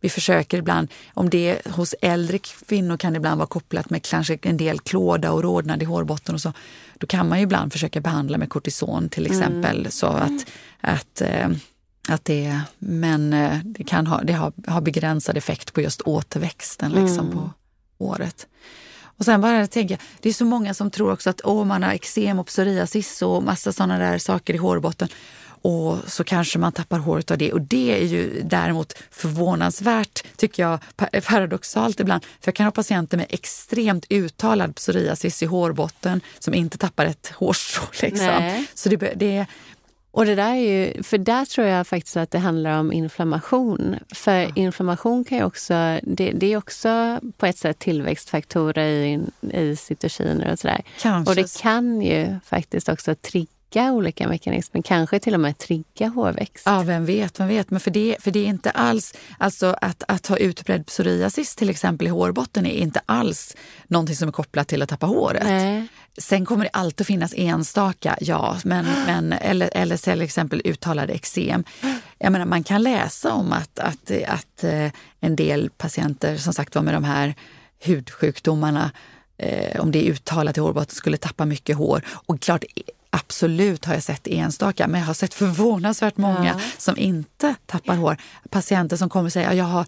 Vi 0.00 0.08
försöker 0.08 0.58
ibland, 0.58 0.88
om 1.14 1.30
det 1.30 1.66
hos 1.66 1.94
äldre 2.02 2.38
kvinnor 2.38 2.96
kan 2.96 3.12
det 3.12 3.16
ibland 3.16 3.38
vara 3.38 3.46
kopplat 3.46 3.90
med 3.90 4.02
kanske 4.02 4.38
en 4.42 4.56
del 4.56 4.80
klåda 4.80 5.32
och 5.32 5.42
rodnad 5.42 5.82
i 5.82 5.84
hårbotten 5.84 6.34
och 6.34 6.40
så. 6.40 6.52
Då 6.98 7.06
kan 7.06 7.28
man 7.28 7.38
ju 7.38 7.44
ibland 7.44 7.72
försöka 7.72 8.00
behandla 8.00 8.38
med 8.38 8.50
kortison 8.50 9.08
till 9.08 9.26
exempel. 9.26 9.90
Så 9.90 10.06
att, 10.06 10.46
att, 10.80 11.20
eh, 11.20 11.48
att 12.08 12.24
det, 12.24 12.60
men 12.78 13.32
eh, 13.32 13.58
det 13.64 13.84
kan 13.84 14.06
ha, 14.06 14.22
det 14.22 14.32
har, 14.32 14.52
har 14.66 14.80
begränsad 14.80 15.36
effekt 15.36 15.72
på 15.72 15.80
just 15.80 16.00
återväxten 16.00 16.92
liksom, 16.92 17.30
på 17.30 17.50
året. 17.98 18.46
Och 19.18 19.24
sen 19.24 19.40
bara 19.40 19.66
tänker 19.66 19.94
jag, 19.94 20.00
det 20.20 20.28
är 20.28 20.32
så 20.32 20.44
många 20.44 20.74
som 20.74 20.90
tror 20.90 21.12
också 21.12 21.30
att 21.30 21.40
åh, 21.44 21.64
man 21.64 21.82
har 21.82 21.92
eksem 21.92 22.38
och 22.38 22.46
psoriasis 22.46 23.22
och 23.22 23.42
massa 23.42 23.72
sådana 23.72 23.98
där 23.98 24.18
saker 24.18 24.54
i 24.54 24.56
hårbotten. 24.56 25.08
Och 25.62 25.96
så 26.06 26.24
kanske 26.24 26.58
man 26.58 26.72
tappar 26.72 26.98
håret 26.98 27.30
av 27.30 27.38
det. 27.38 27.52
Och 27.52 27.60
det 27.60 28.00
är 28.02 28.06
ju 28.06 28.42
däremot 28.44 28.94
förvånansvärt, 29.10 30.22
tycker 30.36 30.62
jag, 30.62 30.78
pa- 30.96 31.08
paradoxalt 31.28 32.00
ibland. 32.00 32.22
För 32.24 32.48
jag 32.48 32.54
kan 32.54 32.66
ha 32.66 32.70
patienter 32.70 33.16
med 33.16 33.26
extremt 33.28 34.06
uttalad 34.08 34.74
psoriasis 34.74 35.42
i 35.42 35.46
hårbotten 35.46 36.20
som 36.38 36.54
inte 36.54 36.78
tappar 36.78 37.06
ett 37.06 37.32
hårstrå. 37.36 37.82
Liksom. 38.02 38.28
Så 38.74 38.88
det, 38.88 38.96
det, 39.16 39.46
Och 40.10 40.26
det 40.26 40.34
där 40.34 40.50
är 40.50 40.54
ju, 40.54 41.02
för 41.02 41.18
där 41.18 41.44
tror 41.44 41.66
jag 41.66 41.86
faktiskt 41.86 42.16
att 42.16 42.30
det 42.30 42.38
handlar 42.38 42.78
om 42.80 42.92
inflammation. 42.92 43.96
För 44.14 44.58
inflammation 44.58 45.24
kan 45.24 45.38
ju 45.38 45.44
också, 45.44 46.00
det, 46.02 46.32
det 46.34 46.52
är 46.52 46.56
också 46.56 47.20
på 47.36 47.46
ett 47.46 47.58
sätt 47.58 47.78
tillväxtfaktorer 47.78 48.88
i, 48.88 49.20
i 49.52 49.76
cytokiner 49.76 50.52
och 50.52 50.58
sådär. 50.58 50.82
kanske 51.00 51.30
Och 51.30 51.36
det 51.36 51.60
kan 51.60 52.02
ju 52.02 52.36
faktiskt 52.44 52.88
också 52.88 53.14
trigga 53.14 53.92
olika 53.92 54.28
mekanismer, 54.28 54.82
kanske 54.82 55.18
till 55.18 55.34
och 55.34 55.40
med 55.40 55.58
trigga 55.58 56.08
hårväxt. 56.08 56.62
Ja, 56.66 56.82
vem 56.82 57.04
vet, 57.04 57.40
vem 57.40 57.48
vet. 57.48 57.70
Men 57.70 57.80
för 57.80 57.90
det, 57.90 58.16
för 58.20 58.30
det 58.30 58.38
är 58.38 58.46
inte 58.46 58.70
alls, 58.70 59.14
alltså 59.38 59.76
att, 59.80 60.02
att 60.08 60.26
ha 60.26 60.36
utbredd 60.36 60.86
psoriasis 60.86 61.56
till 61.56 61.70
exempel 61.70 62.06
i 62.06 62.10
hårbotten 62.10 62.66
är 62.66 62.78
inte 62.78 63.00
alls 63.06 63.56
någonting 63.86 64.16
som 64.16 64.28
är 64.28 64.32
kopplat 64.32 64.68
till 64.68 64.82
att 64.82 64.88
tappa 64.88 65.06
håret. 65.06 65.44
Nej. 65.44 65.86
Sen 66.18 66.46
kommer 66.46 66.64
det 66.64 66.70
alltid 66.72 67.06
finnas 67.06 67.34
enstaka, 67.36 68.16
ja, 68.20 68.56
men, 68.64 68.84
men, 69.06 69.32
eller, 69.32 69.70
eller 69.72 69.96
till 69.96 70.22
exempel 70.22 70.62
uttalade 70.64 71.12
eksem. 71.12 71.64
Jag 72.18 72.32
menar, 72.32 72.46
man 72.46 72.64
kan 72.64 72.82
läsa 72.82 73.32
om 73.32 73.52
att, 73.52 73.78
att, 73.78 74.10
att 74.28 74.64
eh, 74.64 74.90
en 75.20 75.36
del 75.36 75.70
patienter 75.70 76.36
som 76.36 76.52
sagt 76.52 76.74
var 76.74 76.82
med 76.82 76.94
de 76.94 77.04
här 77.04 77.34
hudsjukdomarna, 77.80 78.90
eh, 79.38 79.80
om 79.80 79.92
det 79.92 80.06
är 80.06 80.10
uttalat 80.12 80.56
i 80.56 80.60
hårbotten, 80.60 80.94
skulle 80.94 81.16
tappa 81.16 81.44
mycket 81.44 81.76
hår. 81.76 82.02
Och 82.08 82.40
klart, 82.40 82.64
absolut 83.10 83.84
har 83.84 83.94
jag 83.94 84.02
sett 84.02 84.26
enstaka, 84.26 84.88
men 84.88 85.00
jag 85.00 85.06
har 85.06 85.14
sett 85.14 85.34
förvånansvärt 85.34 86.16
många 86.16 86.54
Ja. 86.58 86.60
som 86.78 86.96
inte 86.96 87.54
tappar 87.66 87.96
hår. 87.96 88.16
Patienter 88.50 88.96
som 88.96 89.08
kommer 89.08 89.26
och 89.26 89.32
säger 89.32 89.48
att 89.50 89.56
jag 89.56 89.64
har 89.64 89.86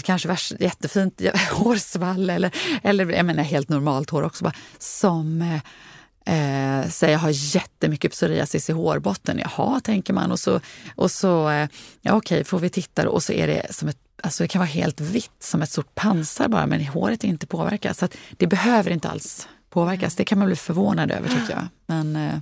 kanske 0.00 0.28
värst, 0.28 0.52
jättefint 0.60 1.20
hårsvall 1.52 2.30
eller, 2.30 2.50
eller 2.82 3.10
jag 3.12 3.26
menar 3.26 3.42
helt 3.42 3.68
normalt 3.68 4.10
hår 4.10 4.22
också, 4.22 4.44
bara, 4.44 4.54
som 4.78 5.42
eh, 5.42 6.80
eh, 6.80 6.88
säger 6.88 7.12
jag 7.12 7.20
har 7.20 7.54
jättemycket 7.54 8.12
psoriasis 8.12 8.70
i 8.70 8.72
hårbotten. 8.72 9.38
Jaha, 9.44 9.80
tänker 9.80 10.12
man. 10.12 10.32
Och 10.32 10.40
så, 10.40 10.60
och 10.94 11.10
så 11.10 11.50
eh, 11.50 11.68
ja 12.00 12.12
okej, 12.12 12.44
får 12.44 12.58
vi 12.58 12.68
titta. 12.70 13.08
Och 13.08 13.22
så 13.22 13.32
är 13.32 13.46
det 13.46 13.66
som 13.74 13.88
ett 13.88 13.98
Alltså 14.22 14.44
det 14.44 14.48
kan 14.48 14.58
vara 14.58 14.68
helt 14.68 15.00
vitt, 15.00 15.30
som 15.42 15.62
ett 15.62 15.70
stort 15.70 15.94
pansar 15.94 16.48
bara, 16.48 16.66
men 16.66 16.86
håret 16.86 17.24
är 17.24 17.28
inte 17.28 17.46
påverkat. 17.46 17.96
Så 17.96 18.08
det 18.36 18.46
behöver 18.46 18.90
inte 18.90 19.08
alls 19.08 19.48
påverkas. 19.70 20.14
Det 20.14 20.24
kan 20.24 20.38
man 20.38 20.46
bli 20.46 20.56
förvånad 20.56 21.10
över 21.10 21.28
tycker 21.28 21.50
jag. 21.50 21.66
Men, 21.86 22.16
eh, 22.16 22.38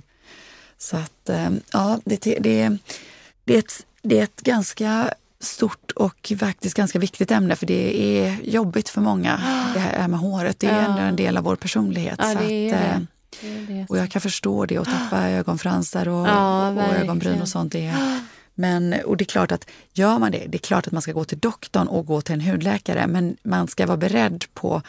så 0.77 0.97
att, 0.97 1.29
eh, 1.29 1.49
ja, 1.73 1.99
det, 2.05 2.23
det, 2.23 2.39
det, 2.39 3.53
är 3.53 3.59
ett, 3.59 3.85
det 4.01 4.19
är 4.19 4.23
ett 4.23 4.41
ganska 4.41 5.13
stort 5.39 5.91
och 5.91 6.33
faktiskt 6.39 6.75
ganska 6.75 6.99
viktigt 6.99 7.31
ämne 7.31 7.55
för 7.55 7.65
det 7.65 8.01
är 8.01 8.37
jobbigt 8.43 8.89
för 8.89 9.01
många, 9.01 9.37
det 9.73 9.79
här 9.79 10.07
med 10.07 10.19
håret. 10.19 10.59
Det 10.59 10.67
är 10.67 10.85
ändå 10.85 11.01
en 11.01 11.15
del 11.15 11.37
av 11.37 11.43
vår 11.43 11.55
personlighet. 11.55 12.15
Ja, 12.17 12.31
så 12.31 12.37
att, 12.37 12.43
eh, 12.43 13.85
och 13.89 13.97
jag 13.97 14.11
kan 14.11 14.21
förstå 14.21 14.65
det 14.65 14.79
och 14.79 14.85
tappa 14.85 15.29
ögonfransar 15.29 16.07
och, 16.07 16.27
Ja, 16.27 16.69
och 16.69 16.95
ögonbryn 16.95 17.41
och 17.41 17.47
sånt. 17.47 17.71
Det 17.71 17.85
är, 17.85 18.19
men, 18.55 18.95
och 19.05 19.17
det 19.17 19.23
är 19.23 19.25
klart 19.25 19.51
att 19.51 19.69
gör 19.93 20.19
man 20.19 20.31
det, 20.31 20.45
det 20.47 20.57
är 20.57 20.59
klart 20.59 20.87
att 20.87 20.93
man 20.93 21.01
ska 21.01 21.11
gå 21.11 21.23
till 21.23 21.39
doktorn 21.39 21.87
och 21.87 22.05
gå 22.05 22.21
till 22.21 22.33
en 22.33 22.41
hudläkare. 22.41 23.07
Men 23.07 23.37
man 23.43 23.67
ska 23.67 23.85
vara 23.85 23.97
beredd 23.97 24.45
på 24.53 24.81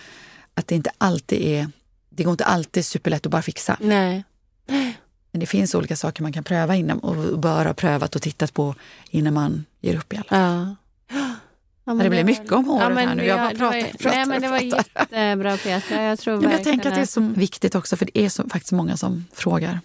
att 0.55 0.67
det 0.67 0.75
inte 0.75 0.91
alltid 0.99 1.43
är, 1.43 1.69
det 2.17 2.25
går 2.25 2.31
inte 2.33 2.45
alltid 2.45 2.85
superlätt 2.85 3.27
att 3.27 3.33
bara 3.33 3.43
fixa. 3.43 3.77
Nej. 3.81 4.25
Men 5.31 5.41
det 5.41 5.47
finns 5.47 5.75
olika 5.75 5.97
saker 5.97 6.23
man 6.23 6.33
kan 6.33 6.45
pröva 6.45 6.75
innan 6.77 6.99
och 6.99 7.39
bör 7.39 7.65
ha 7.67 7.75
prövat 7.75 8.17
och 8.17 8.23
tittat 8.23 8.55
på 8.55 8.75
innan 9.11 9.35
man 9.35 9.65
ger 9.81 9.97
upp 9.97 10.13
i 10.13 10.17
alla 10.17 10.25
fall. 10.25 10.39
Ja. 10.41 10.77
Ja, 11.89 11.95
men 11.95 11.99
det 12.11 12.17
var- 12.17 12.25
mycket 12.25 12.53
om 12.53 12.65
håret 12.65 12.95
men 12.95 13.09
här 13.09 13.15
nu. 13.15 13.25
Jag 13.25 13.39
bara 13.39 13.49
det 13.53 13.59
var- 13.59 13.71
pratar, 13.73 13.99
pratar, 13.99 14.17
Nej, 14.17 14.27
men 14.27 14.43
det 14.43 14.49
var 14.49 14.59
pratar. 14.59 15.01
jättebra 15.17 15.57
Petra. 15.57 16.03
Jag 16.03 16.19
tror 16.19 16.35
Ja, 16.37 16.41
men 16.41 16.51
jag 16.51 16.65
tänker 16.65 16.89
att 16.89 16.95
det 16.95 17.01
är 17.01 17.07
så 17.07 17.21
viktigt 17.21 17.75
också, 17.75 17.97
för 17.97 18.07
det 18.13 18.19
är 18.25 18.29
så, 18.29 18.49
faktiskt 18.49 18.73
många 18.73 18.97
som 18.97 19.25
frågar. 19.33 19.81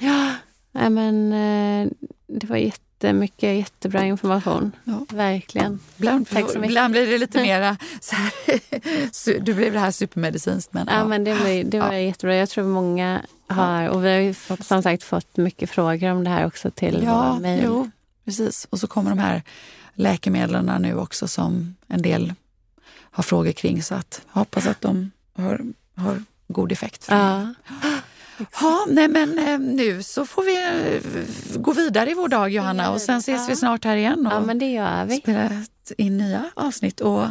Ja, 0.00 0.34
nej, 0.72 0.90
men 0.90 1.32
eh, 1.32 1.88
det 2.26 2.46
var 2.46 2.56
jättemycket 3.00 3.56
jättebra 3.58 4.04
information. 4.04 4.72
Ja. 4.84 5.06
Verkligen. 5.08 5.80
Ibland, 5.96 6.28
Tack 6.28 6.50
så 6.50 6.58
mycket. 6.58 6.70
ibland 6.70 6.92
blir 6.92 7.06
det 7.06 7.18
lite 7.18 7.42
mera 7.42 7.76
så 8.00 8.14
här, 8.16 9.40
du 9.40 9.54
blev 9.54 9.72
det 9.72 9.78
här 9.78 9.90
supermedicinskt. 9.90 10.72
Men, 10.72 10.86
Ja, 10.90 11.04
men 11.04 11.24
det 11.24 11.34
var, 11.34 11.64
det 11.64 11.78
var 11.80 11.92
Ja. 11.92 11.98
jättebra. 12.00 12.34
Jag 12.36 12.48
tror 12.48 12.64
många 12.64 13.22
har, 13.48 13.88
och 13.88 14.04
vi 14.04 14.08
har 14.12 14.18
ju 14.20 14.34
som 14.60 14.82
sagt 14.82 15.02
fått 15.02 15.36
mycket 15.36 15.70
frågor 15.70 16.10
om 16.10 16.24
det 16.24 16.30
här 16.30 16.46
också 16.46 16.70
till 16.70 17.02
ja, 17.04 17.32
vår 17.32 17.40
mejl. 17.40 17.62
jo, 17.64 17.90
precis. 18.24 18.66
Och 18.70 18.78
så 18.80 18.86
kommer 18.86 19.10
de 19.10 19.18
här 19.18 19.42
läkemedlen 19.94 20.82
nu 20.82 20.94
också 20.94 21.28
som 21.28 21.74
en 21.88 22.02
del 22.02 22.34
har 23.10 23.22
frågor 23.22 23.52
kring. 23.52 23.82
Så 23.82 23.94
att 23.94 24.22
jag 24.32 24.40
hoppas 24.40 24.66
att 24.66 24.80
de 24.80 25.10
har, 25.36 25.60
har 25.96 26.22
god 26.48 26.72
effekt. 26.72 27.04
för 27.04 27.14
Ja. 27.16 27.54
Ja, 28.60 28.84
nej 28.88 29.08
men 29.08 29.38
eh, 29.38 29.58
nu 29.58 30.02
så 30.02 30.26
får 30.26 30.42
vi 30.42 30.56
eh, 30.96 31.02
gå 31.60 31.72
vidare 31.72 32.10
i 32.10 32.14
vår 32.14 32.28
dag 32.28 32.50
Johanna 32.50 32.90
och 32.92 33.00
sen 33.00 33.18
ses 33.18 33.48
vi 33.48 33.56
snart 33.56 33.84
här 33.84 33.96
igen 33.96 34.26
och 34.26 34.32
ja, 34.32 34.40
men 34.40 34.58
det 34.58 34.72
gör 34.72 35.04
vi. 35.04 35.16
spela 35.16 35.50
in 35.96 36.16
nya 36.16 36.44
avsnitt. 36.54 37.00
Och 37.00 37.26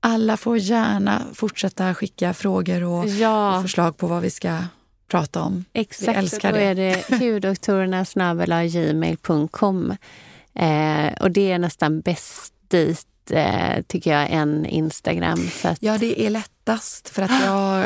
alla 0.00 0.36
får 0.36 0.58
gärna 0.58 1.22
fortsätta 1.34 1.94
skicka 1.94 2.34
frågor 2.34 2.84
och, 2.84 2.98
och 2.98 3.08
Ja, 3.08 3.62
förslag 3.62 3.96
på 3.96 4.06
vad 4.06 4.22
vi 4.22 4.30
ska 4.30 4.58
prata 5.10 5.42
om. 5.42 5.64
exakt. 5.72 6.18
älskar 6.18 6.52
Då 6.52 6.58
det. 6.58 6.64
är 6.64 6.74
det 6.74 7.04
hudoktorerna.gmail.com. 7.18 9.96
Eh, 10.54 11.12
och 11.20 11.30
det 11.30 11.52
är 11.52 11.58
nästan 11.58 12.00
bäst 12.00 12.52
dit, 12.68 13.06
eh, 13.30 13.82
tycker 13.86 14.12
jag, 14.12 14.26
än 14.30 14.66
Instagram. 14.66 15.48
Så 15.62 15.68
att, 15.68 15.82
Ja, 15.82 15.98
det 15.98 16.20
är 16.26 16.30
lättast 16.30 17.08
för 17.08 17.22
att 17.22 17.30
jag, 17.44 17.84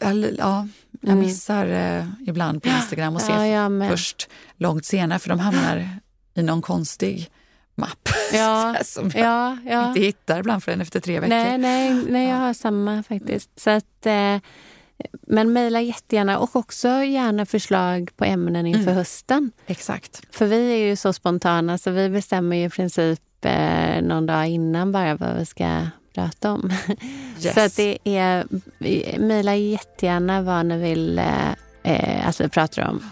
ja, 0.38 0.68
jag 1.00 1.12
Mm. 1.12 1.18
missar 1.18 1.66
eh, 1.68 2.04
ibland 2.26 2.62
på 2.62 2.68
Instagram 2.68 3.14
och 3.14 3.22
ser 3.22 3.34
ja, 3.34 3.46
ja, 3.46 3.68
men, 3.68 3.90
först 3.90 4.28
långt 4.56 4.84
senare 4.84 5.18
för 5.18 5.28
de 5.28 5.38
hamnar 5.38 5.88
i 6.34 6.42
någon 6.42 6.62
konstig 6.62 7.30
mapp 7.74 8.08
Ja, 8.32 8.76
som 8.84 9.10
jag 9.14 9.24
ja, 9.26 9.56
ja. 9.66 9.88
inte 9.88 10.00
hittar 10.00 10.40
ibland 10.40 10.64
förrän 10.64 10.80
efter 10.80 11.00
tre 11.00 11.20
veckor. 11.20 11.28
Nej, 11.28 11.58
nej, 11.58 11.94
nej, 12.08 12.28
jag 12.28 12.36
har 12.36 12.54
samma 12.54 13.02
faktiskt. 13.02 13.50
Så 13.60 13.70
att, 13.70 14.06
eh, 14.06 14.36
men 15.26 15.52
mejla 15.52 15.80
jättegärna 15.80 16.38
och 16.38 16.56
också 16.56 16.88
gärna 16.88 17.46
förslag 17.46 18.10
på 18.16 18.24
ämnen 18.24 18.66
inför 18.66 18.82
Mm. 18.82 18.94
hösten. 18.94 19.52
Exakt. 19.66 20.22
För 20.30 20.46
vi 20.46 20.72
är 20.72 20.86
ju 20.88 20.96
så 20.96 21.12
spontana 21.12 21.78
så 21.78 21.90
vi 21.90 22.08
bestämmer 22.10 22.56
ju 22.56 22.64
i 22.64 22.70
princip 22.70 23.20
eh, 23.44 24.02
någon 24.02 24.26
dag 24.26 24.46
innan 24.48 24.92
bara 24.92 25.14
vad 25.16 25.36
vi 25.38 25.46
ska 25.46 25.80
prata 26.14 26.52
om. 26.52 26.70
Yes. 27.42 27.54
Så 27.54 27.60
att 27.60 27.76
det 27.76 27.98
är, 28.04 28.46
mejla 29.18 29.54
jättegärna 29.54 30.42
vad 30.42 30.66
ni 30.66 30.78
vill 30.78 31.18
eh, 31.18 31.52
eh, 31.82 32.28
att 32.28 32.40
vi 32.40 32.48
pratar 32.48 32.88
om. 32.88 33.10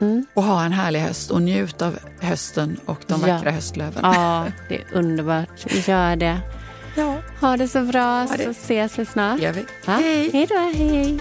Mm. 0.00 0.26
Och 0.34 0.42
ha 0.42 0.64
en 0.64 0.72
härlig 0.72 1.00
höst 1.00 1.30
och 1.30 1.42
njut 1.42 1.82
av 1.82 1.98
hösten 2.20 2.80
och 2.86 2.98
de 3.06 3.20
Ja. 3.26 3.34
vackra 3.34 3.50
höstlöven. 3.50 4.00
Ja, 4.02 4.46
det 4.68 4.74
är 4.76 4.84
underbart. 4.92 5.88
Gör 5.88 6.16
det. 6.16 6.40
Ja, 6.96 7.16
Ha 7.40 7.56
det 7.56 7.68
så 7.68 7.82
bra 7.82 8.26
det. 8.38 8.44
så 8.44 8.50
ses 8.50 8.98
vi 8.98 9.06
snart. 9.06 9.38
det 9.38 9.44
gör 9.44 9.52
vi. 9.52 9.64
Ja. 9.86 9.92
Hej! 9.92 10.30
Hej 10.32 10.46
då. 10.46 10.54
Hej, 10.58 10.88
hej. 10.88 11.18